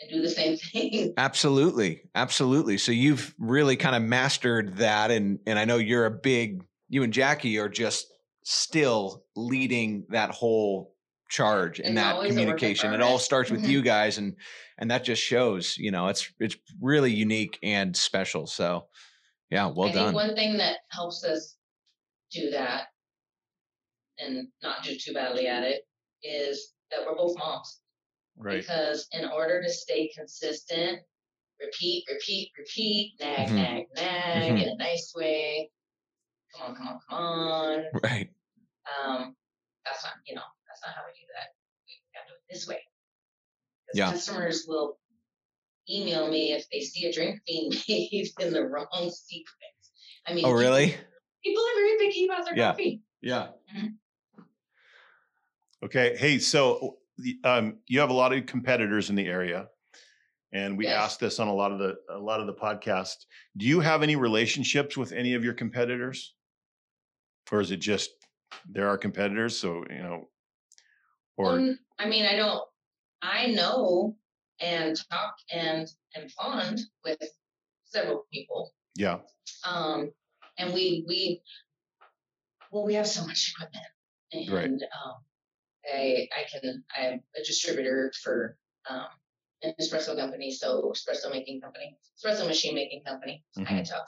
and 0.00 0.10
do 0.10 0.22
the 0.22 0.28
same 0.28 0.56
thing. 0.56 1.14
absolutely, 1.18 2.02
absolutely. 2.14 2.78
So 2.78 2.92
you've 2.92 3.34
really 3.38 3.76
kind 3.76 3.94
of 3.96 4.02
mastered 4.02 4.76
that, 4.78 5.10
and 5.10 5.38
and 5.46 5.58
I 5.58 5.64
know 5.64 5.76
you're 5.76 6.06
a 6.06 6.10
big. 6.10 6.62
You 6.88 7.02
and 7.04 7.12
Jackie 7.12 7.58
are 7.58 7.68
just 7.68 8.12
still 8.44 9.24
leading 9.36 10.06
that 10.10 10.30
whole 10.30 10.94
charge 11.28 11.78
and 11.78 11.96
that 11.96 12.16
always 12.16 12.30
a 12.30 12.40
work 12.40 12.40
in 12.40 12.44
communication. 12.44 12.92
It 12.92 13.00
all 13.00 13.18
starts 13.18 13.50
with 13.50 13.62
Mhm. 13.62 13.68
you 13.68 13.82
guys, 13.82 14.18
and 14.18 14.36
and 14.78 14.90
that 14.90 15.04
just 15.04 15.22
shows. 15.22 15.76
You 15.78 15.90
know, 15.90 16.08
it's 16.08 16.32
it's 16.40 16.56
really 16.80 17.12
unique 17.12 17.58
and 17.62 17.96
special. 17.96 18.46
So, 18.46 18.88
yeah, 19.50 19.66
well 19.66 19.88
I 19.88 19.92
done. 19.92 20.04
think 20.06 20.14
one 20.16 20.34
thing 20.34 20.56
that 20.58 20.78
helps 20.90 21.24
us 21.24 21.56
do 22.32 22.50
that 22.50 22.88
and 24.18 24.48
not 24.62 24.82
do 24.84 24.96
too 24.96 25.12
badly 25.12 25.46
at 25.46 25.64
it 25.64 25.86
is 26.22 26.74
that 26.90 27.00
we're 27.06 27.16
both 27.16 27.36
moms. 27.38 27.80
Right. 28.40 28.60
Because 28.60 29.06
in 29.12 29.24
order 29.26 29.62
to 29.62 29.70
stay 29.70 30.08
consistent, 30.16 31.00
repeat, 31.60 32.04
repeat, 32.10 32.50
repeat, 32.58 33.14
nag, 33.20 33.48
Mhm. 33.48 33.54
nag, 33.54 33.86
nag 33.94 34.42
Mhm. 34.42 34.62
in 34.62 34.68
a 34.70 34.76
nice 34.76 35.12
way. 35.14 35.70
Come 36.54 36.70
on, 36.70 36.76
come 36.76 36.88
on, 36.88 37.00
come 37.08 37.18
on. 37.18 37.84
right. 38.02 38.30
Um, 39.04 39.36
that's 39.84 40.02
not, 40.02 40.14
you 40.26 40.34
know, 40.34 40.42
that's 40.66 40.80
not 40.84 40.94
how 40.94 41.02
we 41.06 41.12
do 41.20 41.26
that. 41.34 41.54
We 41.86 42.00
have 42.12 42.26
to 42.26 42.32
do 42.32 42.36
it 42.36 42.52
this 42.52 42.66
way. 42.66 42.82
Yeah. 43.94 44.10
Customers 44.10 44.66
will 44.66 44.98
email 45.88 46.28
me 46.30 46.52
if 46.52 46.68
they 46.70 46.80
see 46.80 47.06
a 47.06 47.12
drink 47.12 47.40
being 47.46 47.70
made 47.88 48.28
in 48.40 48.52
the 48.52 48.66
wrong 48.66 49.10
sequence. 49.10 49.92
I 50.26 50.34
mean, 50.34 50.44
Oh, 50.44 50.52
really? 50.52 50.96
People 51.44 51.62
are 51.62 51.74
very 51.74 51.98
picky 51.98 52.24
about 52.26 52.44
their 52.44 52.56
Yeah. 52.56 52.70
coffee. 52.72 53.02
Yeah. 53.20 53.52
Okay. 55.82 56.16
Hey, 56.16 56.38
so 56.38 56.99
um, 57.44 57.78
you 57.86 58.00
have 58.00 58.10
a 58.10 58.14
lot 58.14 58.32
of 58.32 58.46
competitors 58.46 59.10
in 59.10 59.16
the 59.16 59.26
area, 59.26 59.68
and 60.52 60.76
we 60.76 60.86
Yes. 60.86 60.96
asked 60.96 61.20
this 61.20 61.38
on 61.38 61.48
a 61.48 61.54
lot 61.54 61.72
of 61.72 61.78
the 61.78 61.96
a 62.10 62.18
lot 62.18 62.40
of 62.40 62.46
the 62.46 62.54
podcast. 62.54 63.16
Do 63.56 63.66
you 63.66 63.80
have 63.80 64.02
any 64.02 64.16
relationships 64.16 64.96
with 64.96 65.12
any 65.12 65.34
of 65.34 65.44
your 65.44 65.54
competitors, 65.54 66.34
or 67.50 67.60
is 67.60 67.70
it 67.70 67.78
just 67.78 68.10
there 68.68 68.88
are 68.88 68.98
competitors? 68.98 69.58
So 69.58 69.84
you 69.90 69.98
know, 70.02 70.28
or 71.36 71.58
Um, 71.58 71.78
I 71.98 72.08
mean, 72.08 72.26
I 72.26 72.36
don't. 72.36 72.64
I 73.22 73.46
know 73.48 74.16
and 74.60 74.96
talk 75.10 75.34
and 75.52 75.88
am 76.16 76.28
fond 76.30 76.80
with 77.04 77.18
several 77.84 78.26
people. 78.32 78.72
yeah, 78.94 79.18
Um, 79.64 80.12
and 80.58 80.72
we 80.72 81.04
we 81.08 81.42
well, 82.70 82.84
we 82.84 82.94
have 82.94 83.06
so 83.06 83.26
much 83.26 83.52
equipment, 83.52 83.86
and 84.32 84.50
Right. 84.50 84.70
um, 85.04 85.14
I 85.86 86.28
I 86.36 86.44
can 86.50 86.84
I'm 86.96 87.22
a 87.36 87.42
distributor 87.44 88.12
for 88.22 88.56
um 88.88 89.06
an 89.62 89.74
espresso 89.78 90.16
company, 90.16 90.50
so 90.50 90.90
espresso 90.94 91.30
making 91.30 91.60
company, 91.60 91.94
espresso 92.18 92.46
machine 92.46 92.74
making 92.74 93.04
company, 93.04 93.44
Mhm. 93.58 93.66
kind 93.66 93.80
of 93.80 93.88
tough. 93.88 94.06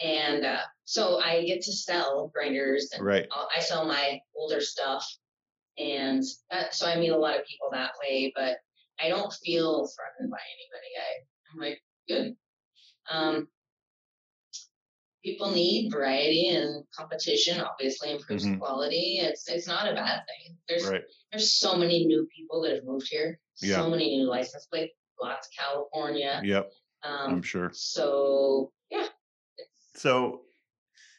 And 0.00 0.44
uh, 0.46 0.62
so 0.84 1.18
I 1.20 1.44
get 1.44 1.60
to 1.62 1.72
sell 1.72 2.28
grinders 2.28 2.90
and 2.92 3.04
right, 3.04 3.26
I'll- 3.32 3.48
sell 3.62 3.84
my 3.86 4.20
older 4.36 4.60
stuff, 4.60 5.04
and 5.78 6.22
uh, 6.50 6.70
so 6.70 6.86
I 6.86 6.96
meet 6.96 7.08
a 7.10 7.16
lot 7.18 7.38
of 7.38 7.44
people 7.46 7.68
that 7.72 7.92
way. 8.00 8.32
But 8.36 8.58
I 9.00 9.08
don't 9.08 9.32
feel 9.32 9.88
threatened 9.88 10.30
by 10.30 10.38
anybody. 10.38 10.90
I, 10.96 11.10
I'm 11.52 11.60
like 11.60 11.82
good. 12.08 12.36
Um, 13.10 13.48
people 15.24 15.50
need 15.50 15.90
variety 15.92 16.48
and 16.48 16.84
competition. 16.94 17.60
Obviously, 17.60 18.10
improves 18.12 18.44
Mhm. 18.46 18.58
quality. 18.58 19.18
It's 19.20 19.48
it's 19.48 19.66
not 19.66 19.90
a 19.90 19.94
bad 19.94 20.22
thing. 20.26 20.56
There's 20.68 20.86
right, 20.88 21.02
there's 21.30 21.52
so 21.52 21.76
many 21.76 22.04
new 22.06 22.26
people 22.34 22.60
that 22.62 22.72
have 22.74 22.84
moved 22.84 23.08
here. 23.08 23.38
Yeah. 23.60 23.76
So 23.76 23.90
many 23.90 24.16
new 24.18 24.24
license 24.28 24.66
plates. 24.66 24.94
Lots 25.20 25.46
of 25.46 25.52
California. 25.56 26.40
yep, 26.44 26.72
Um, 27.04 27.34
I'm 27.34 27.42
sure. 27.42 27.70
so 27.72 28.72
yeah, 28.90 29.06
So, 29.94 30.46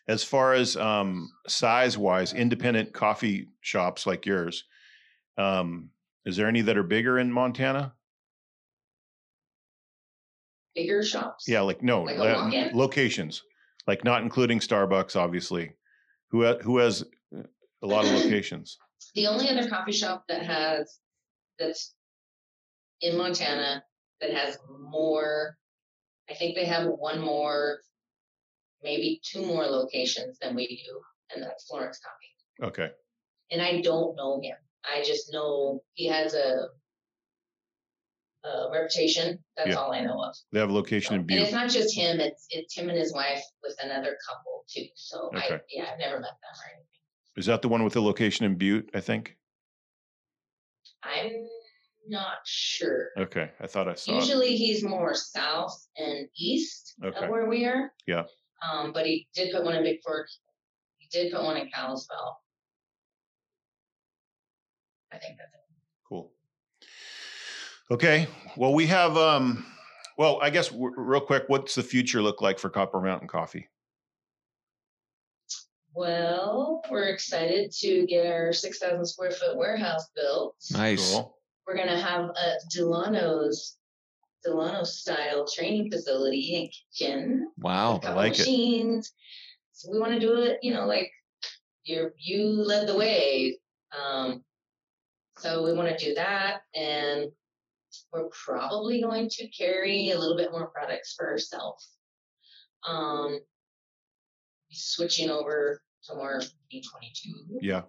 as 0.09 0.23
far 0.25 0.53
as 0.53 0.75
um, 0.75 1.31
size 1.47 1.97
wise, 1.97 2.33
independent 2.33 2.91
coffee 2.93 3.47
shops 3.61 4.05
like 4.05 4.25
yours, 4.25 4.65
um, 5.37 5.91
is 6.25 6.35
there 6.35 6.47
any 6.49 6.59
that 6.61 6.77
are 6.77 6.83
bigger 6.83 7.17
in 7.19 7.31
Montana? 7.31 7.95
bigger 10.75 11.03
shops. 11.03 11.47
Yeah, 11.47 11.61
like 11.61 11.83
no 11.83 12.01
Like 12.03 12.17
uh, 12.17 12.69
locations, 12.73 13.43
like 13.87 14.03
not 14.03 14.21
including 14.23 14.59
Starbucks, 14.59 15.15
obviously. 15.15 15.73
Who 16.31 16.45
ha- 16.45 16.59
who 16.61 16.77
has 16.77 17.03
a 17.33 17.87
lot 17.87 18.05
of 18.05 18.11
locations? 18.23 18.77
The 19.15 19.27
only 19.27 19.49
other 19.49 19.69
coffee 19.69 19.91
shop 19.91 20.25
that 20.29 20.43
has 20.43 20.99
that's 21.59 21.93
in 23.01 23.17
Montana 23.17 23.83
that 24.21 24.31
has 24.31 24.57
more, 24.79 25.57
I 26.29 26.33
think 26.33 26.55
they 26.55 26.65
have 26.65 26.87
one 26.87 27.19
more, 27.19 27.79
maybe 28.81 29.21
two 29.23 29.45
more 29.45 29.65
locations 29.65 30.39
than 30.39 30.55
we 30.55 30.67
do, 30.67 31.01
and 31.35 31.43
that's 31.43 31.67
Florence 31.67 31.99
Coffee. 31.99 32.71
Okay, 32.71 32.91
And 33.51 33.61
I 33.61 33.81
don't 33.81 34.15
know 34.15 34.39
him. 34.41 34.55
I 34.85 35.03
just 35.03 35.31
know 35.33 35.81
he 35.93 36.07
has 36.07 36.33
a, 36.33 36.67
a 38.43 38.69
reputation. 38.71 39.43
That's 39.57 39.69
Yeah. 39.69 39.75
all 39.75 39.93
I 39.93 40.01
know 40.01 40.21
of. 40.23 40.35
they 40.51 40.59
have 40.59 40.69
a 40.69 40.73
location 40.73 41.15
in 41.15 41.23
Butte. 41.25 41.37
and 41.37 41.45
it's 41.45 41.53
not 41.53 41.69
just 41.69 41.95
him; 41.95 42.19
it's 42.19 42.45
it's 42.49 42.75
him 42.77 42.89
and 42.89 42.97
his 42.97 43.13
wife 43.13 43.43
with 43.61 43.75
another 43.83 44.17
couple 44.27 44.65
too. 44.69 44.85
So 44.95 45.29
I 45.33 45.61
yeah, 45.69 45.91
I've 45.91 45.99
never 45.99 46.19
met 46.19 46.31
them 46.31 46.55
or 46.61 46.67
anything. 46.73 46.85
Is 47.37 47.45
that 47.47 47.61
the 47.61 47.69
one 47.69 47.83
with 47.83 47.93
the 47.93 48.01
location 48.01 48.45
in 48.45 48.55
Butte? 48.55 48.89
I 48.93 48.99
think. 48.99 49.37
I'm 51.03 51.47
not 52.07 52.37
sure. 52.45 53.09
Okay, 53.17 53.49
I 53.59 53.67
thought 53.67 53.87
I 53.89 53.95
saw. 53.95 54.11
it. 54.13 54.15
Usually 54.15 54.55
he's 54.55 54.83
more 54.83 55.13
south 55.13 55.87
and 55.97 56.27
east 56.37 56.93
Okay. 57.03 57.25
of 57.25 57.29
where 57.29 57.47
we 57.49 57.65
are. 57.65 57.91
Yeah. 58.07 58.23
Um, 58.61 58.93
but 58.93 59.05
he 59.05 59.27
did 59.33 59.51
put 59.53 59.63
one 59.65 59.75
in 59.75 59.83
Bigfork. 59.83 60.25
He 60.99 61.07
did 61.11 61.33
put 61.33 61.43
one 61.43 61.57
in 61.57 61.69
Kalispell. 61.73 62.39
I 65.11 65.17
think 65.17 65.37
that's 65.37 65.53
it. 65.53 65.59
Cool. 66.07 66.31
Okay. 67.93 68.27
Well, 68.57 68.73
we 68.73 68.87
have. 68.87 69.15
um 69.17 69.63
Well, 70.17 70.39
I 70.41 70.49
guess 70.49 70.69
w- 70.69 70.95
real 70.97 71.21
quick, 71.21 71.43
what's 71.45 71.75
the 71.75 71.83
future 71.83 72.23
look 72.23 72.41
like 72.41 72.57
for 72.57 72.69
Copper 72.71 72.99
Mountain 72.99 73.27
Coffee? 73.27 73.69
Well, 75.93 76.81
we're 76.89 77.09
excited 77.09 77.71
to 77.81 78.07
get 78.07 78.25
our 78.25 78.51
6,000 78.51 79.05
square 79.05 79.29
foot 79.29 79.55
warehouse 79.55 80.09
built. 80.15 80.55
Nice. 80.71 81.11
Cool. 81.11 81.37
We're 81.67 81.75
going 81.75 81.87
to 81.89 81.99
have 81.99 82.31
a 82.31 82.55
Dillanos 82.75 83.75
Delano 84.43 84.83
style 84.83 85.45
training 85.47 85.91
facility 85.91 86.55
and 86.55 86.73
kitchen. 86.99 87.51
Wow. 87.59 87.97
I 87.97 87.99
couple 87.99 88.15
like 88.15 88.33
it. 88.33 88.39
machines. 88.39 89.13
So 89.73 89.91
we 89.91 89.99
want 89.99 90.13
to 90.13 90.19
do 90.19 90.41
it, 90.41 90.57
you 90.63 90.73
know, 90.73 90.87
like 90.87 91.11
you 91.83 92.09
you 92.17 92.47
led 92.47 92.87
the 92.87 92.95
way. 92.95 93.59
Um, 93.95 94.43
so 95.37 95.63
we 95.63 95.73
want 95.73 95.95
to 95.95 96.05
do 96.05 96.15
that, 96.15 96.61
and 96.75 97.31
we're 98.13 98.29
probably 98.45 99.01
going 99.01 99.27
to 99.29 99.47
carry 99.49 100.11
a 100.11 100.19
little 100.19 100.37
bit 100.37 100.51
more 100.51 100.67
products 100.67 101.15
for 101.17 101.27
ourselves. 101.27 101.89
Um, 102.87 103.39
switching 104.71 105.29
over 105.29 105.81
to 106.05 106.15
more 106.15 106.41
B22. 106.71 107.59
Yeah. 107.61 107.83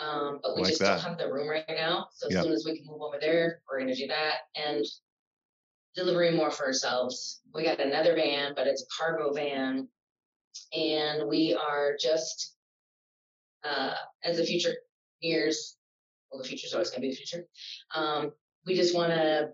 Um, 0.00 0.40
but 0.42 0.54
we 0.56 0.62
Like 0.62 0.70
just 0.70 0.80
that. 0.80 1.00
don't 1.02 1.10
have 1.10 1.18
the 1.18 1.32
room 1.32 1.48
right 1.48 1.64
now. 1.68 2.08
So 2.12 2.28
as 2.28 2.34
Yeah. 2.34 2.42
soon 2.42 2.52
as 2.52 2.64
we 2.64 2.76
can 2.76 2.86
move 2.86 3.02
over 3.02 3.18
there, 3.20 3.62
we're 3.68 3.78
going 3.78 3.92
to 3.92 3.94
do 4.00 4.06
that 4.08 4.42
and 4.54 4.84
delivering 5.94 6.36
more 6.36 6.50
for 6.50 6.66
ourselves. 6.66 7.40
We 7.54 7.64
got 7.64 7.80
another 7.80 8.14
van, 8.14 8.54
but 8.54 8.66
it's 8.66 8.82
a 8.82 8.86
cargo 8.96 9.32
van, 9.32 9.88
and 10.72 11.28
we 11.28 11.54
are 11.54 11.96
just 12.00 12.54
uh, 13.64 13.94
as 14.22 14.36
the 14.36 14.44
future 14.46 14.74
nears. 15.20 15.76
Well, 16.30 16.40
the 16.40 16.48
future 16.48 16.66
is 16.66 16.72
always 16.74 16.90
going 16.90 17.02
to 17.02 17.08
be 17.08 17.10
the 17.10 17.16
future. 17.16 17.44
Um, 17.94 18.32
we 18.66 18.76
just 18.76 18.94
want 18.94 19.10
to 19.12 19.52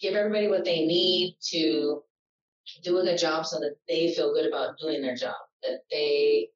give 0.00 0.14
everybody 0.14 0.48
what 0.48 0.64
they 0.64 0.86
need 0.86 1.36
to 1.50 2.02
do 2.82 2.98
a 2.98 3.02
good 3.02 3.18
job, 3.18 3.46
so 3.46 3.58
that 3.60 3.76
they 3.88 4.12
feel 4.14 4.32
good 4.32 4.46
about 4.46 4.78
doing 4.78 5.02
their 5.02 5.16
job. 5.16 5.36
That 5.62 5.80
they 5.90 6.48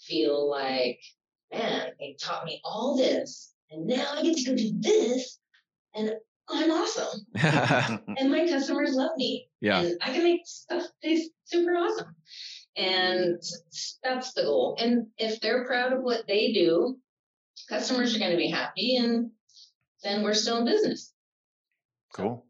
feel 0.00 0.48
like 0.50 1.00
man, 1.52 1.90
they 1.98 2.16
taught 2.20 2.44
me 2.44 2.60
all 2.64 2.96
this, 2.96 3.52
and 3.70 3.86
now 3.86 4.12
I 4.12 4.22
get 4.22 4.36
to 4.38 4.50
go 4.50 4.56
do 4.56 4.72
this, 4.80 5.38
and 5.94 6.12
I'm 6.48 6.70
awesome. 6.70 7.20
And 8.18 8.30
my 8.30 8.46
customers 8.48 8.94
love 8.94 9.12
me. 9.16 9.48
yeah. 9.60 9.80
And 9.80 9.98
I 10.02 10.12
can 10.12 10.24
make 10.24 10.42
stuff 10.44 10.84
taste 11.02 11.30
super 11.44 11.72
awesome. 11.72 12.14
And 12.76 13.40
that's 14.02 14.32
the 14.32 14.42
goal. 14.42 14.76
And 14.80 15.06
if 15.18 15.40
they're 15.40 15.64
proud 15.66 15.92
of 15.92 16.02
what 16.02 16.26
they 16.26 16.52
do, 16.52 16.96
customers 17.68 18.14
are 18.14 18.18
going 18.18 18.30
to 18.32 18.36
be 18.36 18.48
happy, 18.48 18.96
and 18.96 19.30
then 20.02 20.22
we're 20.22 20.34
still 20.34 20.58
in 20.58 20.64
business. 20.64 21.12
Cool. 22.12 22.44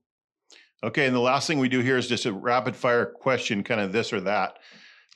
Okay, 0.82 1.06
and 1.06 1.14
the 1.14 1.20
last 1.20 1.46
thing 1.46 1.58
we 1.58 1.68
do 1.68 1.80
here 1.80 1.98
is 1.98 2.08
just 2.08 2.24
a 2.24 2.32
rapid 2.32 2.74
fire 2.74 3.04
question, 3.04 3.62
kind 3.62 3.80
of 3.80 3.92
this 3.92 4.12
or 4.12 4.20
that. 4.22 4.58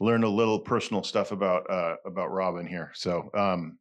Learn 0.01 0.23
a 0.25 0.29
little 0.29 0.59
personal 0.59 1.03
stuff 1.03 1.33
about 1.33 1.71
uh, 1.71 1.97
about 2.05 2.31
Robin 2.31 2.67
here. 2.67 2.91
So, 2.95 3.31
um, 3.33 3.79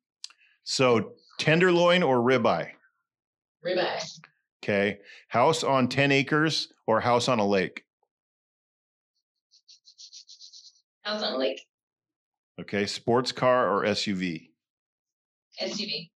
so 0.64 1.14
tenderloin 1.40 2.04
or 2.04 2.20
ribeye? 2.20 2.70
Ribeye. 3.66 4.20
Okay, 4.64 5.00
house 5.28 5.64
on 5.64 5.90
ten 5.90 6.12
acres 6.12 6.72
or 6.88 7.02
house 7.02 7.28
on 7.28 7.40
a 7.40 7.46
lake? 7.46 7.84
House 11.02 11.24
on 11.24 11.34
a 11.34 11.38
lake. 11.38 11.62
Okay, 12.62 12.86
sports 12.86 13.32
car 13.34 13.70
or 13.70 13.84
SUV? 13.84 14.50
SUV. 15.62 16.10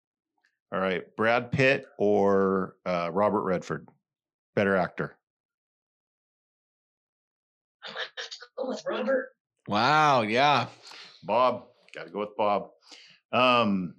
All 0.71 0.79
right, 0.79 1.03
Brad 1.17 1.51
Pitt 1.51 1.85
or 1.97 2.75
uh, 2.85 3.09
Robert 3.11 3.41
Redford? 3.41 3.87
Better 4.57 4.75
actor. 4.75 5.15
I 7.85 7.91
might 7.91 8.07
have 8.17 8.25
to 8.25 8.37
go 8.57 8.67
with 8.67 8.83
Robert. 8.87 9.29
Wow. 9.67 10.23
Yeah. 10.23 10.65
Bob. 11.23 11.65
Got 11.93 12.07
to 12.07 12.09
go 12.09 12.21
with 12.21 12.35
Bob. 12.35 12.69
Um, 13.31 13.93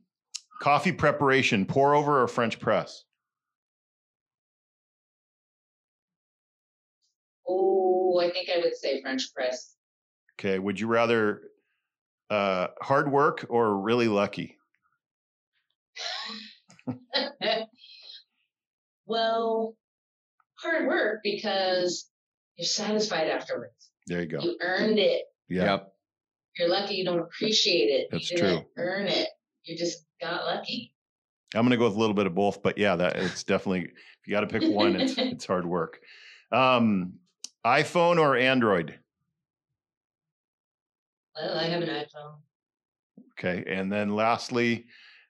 coffee 0.61 0.91
preparation: 0.91 1.65
pour 1.65 1.95
over 1.95 2.21
or 2.21 2.27
French 2.27 2.59
press? 2.59 3.05
Oh, 7.49 8.19
I 8.19 8.29
think 8.33 8.49
I 8.53 8.59
would 8.59 8.75
say 8.75 9.01
French 9.01 9.33
press. 9.33 9.77
Okay. 10.41 10.59
Would 10.59 10.81
you 10.81 10.89
rather 10.89 11.43
uh, 12.31 12.67
hard 12.83 13.13
work 13.13 13.47
or 13.49 13.79
really 13.79 14.09
lucky? 14.09 14.59
well, 19.07 19.77
hard 20.61 20.87
work 20.87 21.21
because 21.23 22.11
you're 22.57 22.67
satisfied 22.67 23.29
afterwards. 23.29 23.91
There 24.07 24.21
you 24.23 24.27
go. 24.27 24.41
You 24.41 24.57
earned 24.61 24.99
it. 24.99 25.25
Yeah. 25.49 25.65
Yep. 25.65 25.93
You're 26.59 26.69
lucky 26.69 26.95
you 26.95 27.05
don't 27.05 27.21
appreciate 27.21 27.89
it. 27.89 28.09
That's 28.11 28.31
you 28.31 28.39
didn't 28.39 28.63
true. 28.63 28.85
Earn 28.85 29.07
it. 29.07 29.29
You 29.65 29.77
just 29.77 30.05
got 30.21 30.45
lucky. 30.45 30.93
I'm 31.55 31.63
going 31.63 31.71
to 31.71 31.77
go 31.77 31.85
with 31.85 31.97
a 31.97 31.99
little 32.01 32.15
bit 32.15 32.27
of 32.27 32.35
both, 32.35 32.63
but 32.63 32.77
yeah, 32.77 32.97
that 32.97 33.17
it's 33.17 33.45
definitely 33.45 33.85
if 33.85 34.27
you 34.27 34.33
got 34.33 34.41
to 34.41 34.47
pick 34.47 34.63
one, 34.71 34.97
it's 34.97 35.15
it's 35.19 35.47
hard 35.47 35.67
work. 35.67 36.01
Um, 36.53 37.15
iPhone 37.65 38.19
or 38.19 38.37
Android? 38.37 38.99
Well, 41.37 41.57
I 41.57 41.65
have 41.65 41.83
an 41.83 41.89
iPhone. 41.89 42.39
Okay. 43.39 43.65
And 43.71 43.93
then 43.93 44.15
lastly, 44.15 44.87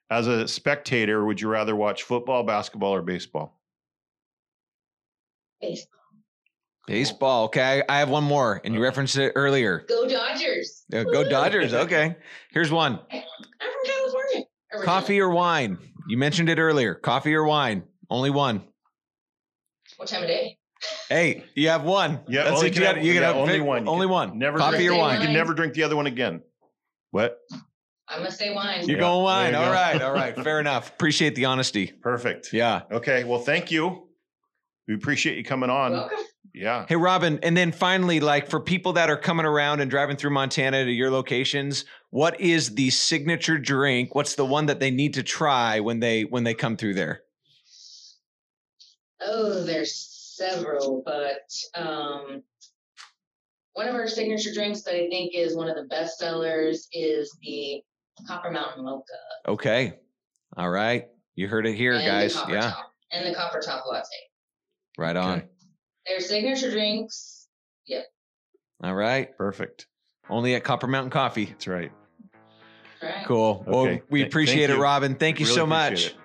as 0.09 0.27
a 0.27 0.47
spectator, 0.47 1.25
would 1.25 1.39
you 1.39 1.47
rather 1.47 1.75
watch 1.75 2.03
football, 2.03 2.43
basketball, 2.43 2.95
or 2.95 3.01
baseball? 3.01 3.58
Baseball. 5.61 5.99
Baseball. 6.87 7.45
Okay. 7.45 7.83
I 7.87 7.99
have 7.99 8.09
one 8.09 8.23
more, 8.23 8.61
and 8.63 8.73
you 8.73 8.81
referenced 8.81 9.17
it 9.17 9.33
earlier. 9.35 9.85
Go 9.87 10.07
Dodgers. 10.07 10.83
Uh, 10.93 11.03
Go 11.03 11.27
Dodgers. 11.27 11.73
Okay. 11.73 12.15
Here's 12.51 12.71
one 12.71 12.99
I'm 13.11 13.21
from 13.21 13.85
California. 13.85 14.45
originally. 14.73 14.85
coffee 14.85 15.19
or 15.21 15.29
wine? 15.29 15.77
You 16.07 16.17
mentioned 16.17 16.49
it 16.49 16.57
earlier. 16.57 16.95
Coffee 16.95 17.35
or 17.35 17.43
wine? 17.43 17.83
Only 18.09 18.31
one. 18.31 18.63
What 19.97 20.07
time 20.07 20.23
of 20.23 20.27
day? 20.29 20.57
Hey, 21.09 21.43
you 21.55 21.69
have 21.69 21.83
one. 21.83 22.21
Yeah, 22.27 22.43
That's 22.45 22.55
only 22.57 22.67
it. 22.69 22.73
can 22.73 22.81
You 22.81 22.87
have- 22.87 22.95
got 22.95 23.03
you 23.05 23.13
yeah, 23.13 23.19
got 23.19 23.35
only 23.35 23.59
one. 23.59 23.87
Only 23.87 24.07
one. 24.07 24.39
Never 24.39 24.57
coffee 24.57 24.77
drink, 24.77 24.91
or 24.91 24.93
Say 24.93 24.99
wine. 24.99 25.19
You 25.19 25.25
can 25.27 25.33
never 25.33 25.53
drink 25.53 25.73
the 25.73 25.83
other 25.83 25.95
one 25.95 26.07
again. 26.07 26.41
What? 27.11 27.37
I'm 28.07 28.19
gonna 28.19 28.31
say 28.31 28.51
wine. 28.53 28.87
You're 28.87 28.97
Yeah, 28.97 29.01
going 29.03 29.23
wine. 29.23 29.51
there 29.51 29.61
you 29.61 29.67
All 29.67 29.71
go. 29.73 29.77
right. 29.79 30.01
All 30.01 30.13
right. 30.13 30.35
Fair 30.43 30.59
enough. 30.59 30.89
Appreciate 30.89 31.35
the 31.35 31.45
honesty. 31.45 31.87
Perfect. 31.87 32.51
Yeah. 32.53 32.83
Okay. 32.91 33.23
Well, 33.25 33.39
thank 33.39 33.69
you. 33.69 34.08
We 34.89 34.95
appreciate 34.95 35.37
you 35.37 35.43
coming 35.43 35.69
on. 35.69 35.91
Welcome. 35.91 36.17
Yeah. 36.51 36.87
Hey, 36.89 36.95
Robin. 36.95 37.37
And 37.43 37.55
then 37.55 37.71
finally, 37.71 38.19
like 38.19 38.49
for 38.49 38.59
people 38.59 38.93
that 38.93 39.07
are 39.07 39.15
coming 39.15 39.45
around 39.45 39.81
and 39.81 39.91
driving 39.91 40.17
through 40.17 40.31
Montana 40.31 40.83
to 40.83 40.91
your 40.91 41.11
locations, 41.11 41.85
what 42.09 42.41
is 42.41 42.73
the 42.73 42.89
signature 42.89 43.59
drink? 43.59 44.15
What's 44.15 44.33
the 44.33 44.47
one 44.47 44.65
that 44.65 44.79
they 44.79 44.89
need 44.89 45.13
to 45.13 45.21
try 45.21 45.79
when 45.79 45.99
they 45.99 46.23
when 46.23 46.43
they 46.43 46.55
come 46.55 46.75
through 46.75 46.95
there? 46.95 47.21
Oh, 49.21 49.63
there's 49.63 49.93
several, 50.35 51.03
but 51.05 51.51
um, 51.75 52.41
one 53.73 53.87
of 53.87 53.93
our 53.93 54.07
signature 54.07 54.55
drinks 54.55 54.81
that 54.81 54.95
I 54.95 55.07
think 55.07 55.35
is 55.35 55.55
one 55.55 55.69
of 55.69 55.75
the 55.75 55.83
best 55.83 56.17
sellers 56.17 56.87
is 56.93 57.37
the 57.43 57.83
Copper 58.25 58.49
Mountain 58.49 58.85
Mocha. 58.85 59.03
Okay. 59.47 59.99
All 60.57 60.71
right. 60.71 61.09
You 61.35 61.47
heard 61.47 61.67
it 61.67 61.75
here, 61.75 61.93
and 61.93 62.07
guys. 62.07 62.35
Yeah. 62.49 62.71
Top, 62.71 62.91
and 63.11 63.27
the 63.27 63.35
Copper 63.37 63.59
Top 63.59 63.85
Latte. 63.87 64.07
Right 64.99 65.15
on. 65.15 65.37
Okay. 65.37 65.47
They're 66.07 66.19
signature 66.19 66.71
drinks. 66.71 67.47
Yep. 67.87 68.03
All 68.83 68.93
right. 68.93 69.35
Perfect. 69.37 69.87
Only 70.29 70.55
at 70.55 70.63
Copper 70.65 70.87
Mountain 70.87 71.11
Coffee. 71.11 71.45
That's 71.45 71.67
right. 71.67 71.91
Right? 73.01 73.25
Cool. 73.25 73.63
Well, 73.65 73.79
Okay. 73.81 74.01
we 74.09 74.19
Th- 74.19 74.27
appreciate 74.29 74.57
thank 74.67 74.71
it, 74.71 74.75
you. 74.75 74.81
Robin. 74.83 75.15
Thank 75.15 75.39
you 75.39 75.45
Really 75.45 75.55
so 75.55 75.65
much. 75.65 76.07
it. 76.07 76.15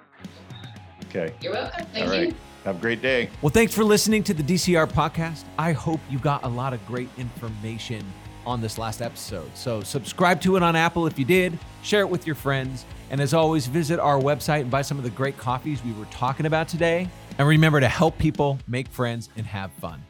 Okay. 1.08 1.32
You're 1.40 1.52
welcome. 1.52 1.86
Thank 1.92 2.08
All 2.08 2.14
you. 2.14 2.24
right. 2.26 2.36
Have 2.64 2.76
a 2.76 2.80
great 2.80 3.00
day. 3.00 3.30
Well, 3.42 3.50
thanks 3.50 3.72
for 3.74 3.84
listening 3.84 4.24
to 4.24 4.34
the 4.34 4.42
DCR 4.42 4.86
podcast. 4.90 5.44
I 5.56 5.70
hope 5.72 6.00
you 6.10 6.18
got 6.18 6.42
a 6.42 6.48
lot 6.48 6.72
of 6.72 6.84
great 6.86 7.10
information 7.16 8.04
on 8.44 8.60
this 8.60 8.76
last 8.78 9.00
episode. 9.02 9.50
So, 9.56 9.82
subscribe 9.82 10.40
to 10.42 10.56
it 10.56 10.62
on 10.64 10.74
Apple 10.74 11.06
if 11.06 11.16
you 11.18 11.24
did, 11.24 11.58
share 11.82 12.00
it 12.00 12.08
with 12.08 12.26
your 12.26 12.34
friends, 12.34 12.84
and 13.10 13.20
as 13.20 13.34
always, 13.34 13.66
visit 13.66 14.00
our 14.00 14.18
website 14.18 14.62
and 14.62 14.70
buy 14.70 14.82
some 14.82 14.98
of 14.98 15.04
the 15.04 15.10
great 15.10 15.36
coffees 15.36 15.82
we 15.84 15.92
were 15.92 16.06
talking 16.06 16.46
about 16.46 16.68
today. 16.68 17.08
And 17.38 17.48
remember 17.48 17.80
to 17.80 17.88
help 17.88 18.18
people, 18.18 18.58
make 18.66 18.88
friends, 18.88 19.28
and 19.36 19.46
have 19.46 19.72
fun. 19.72 20.02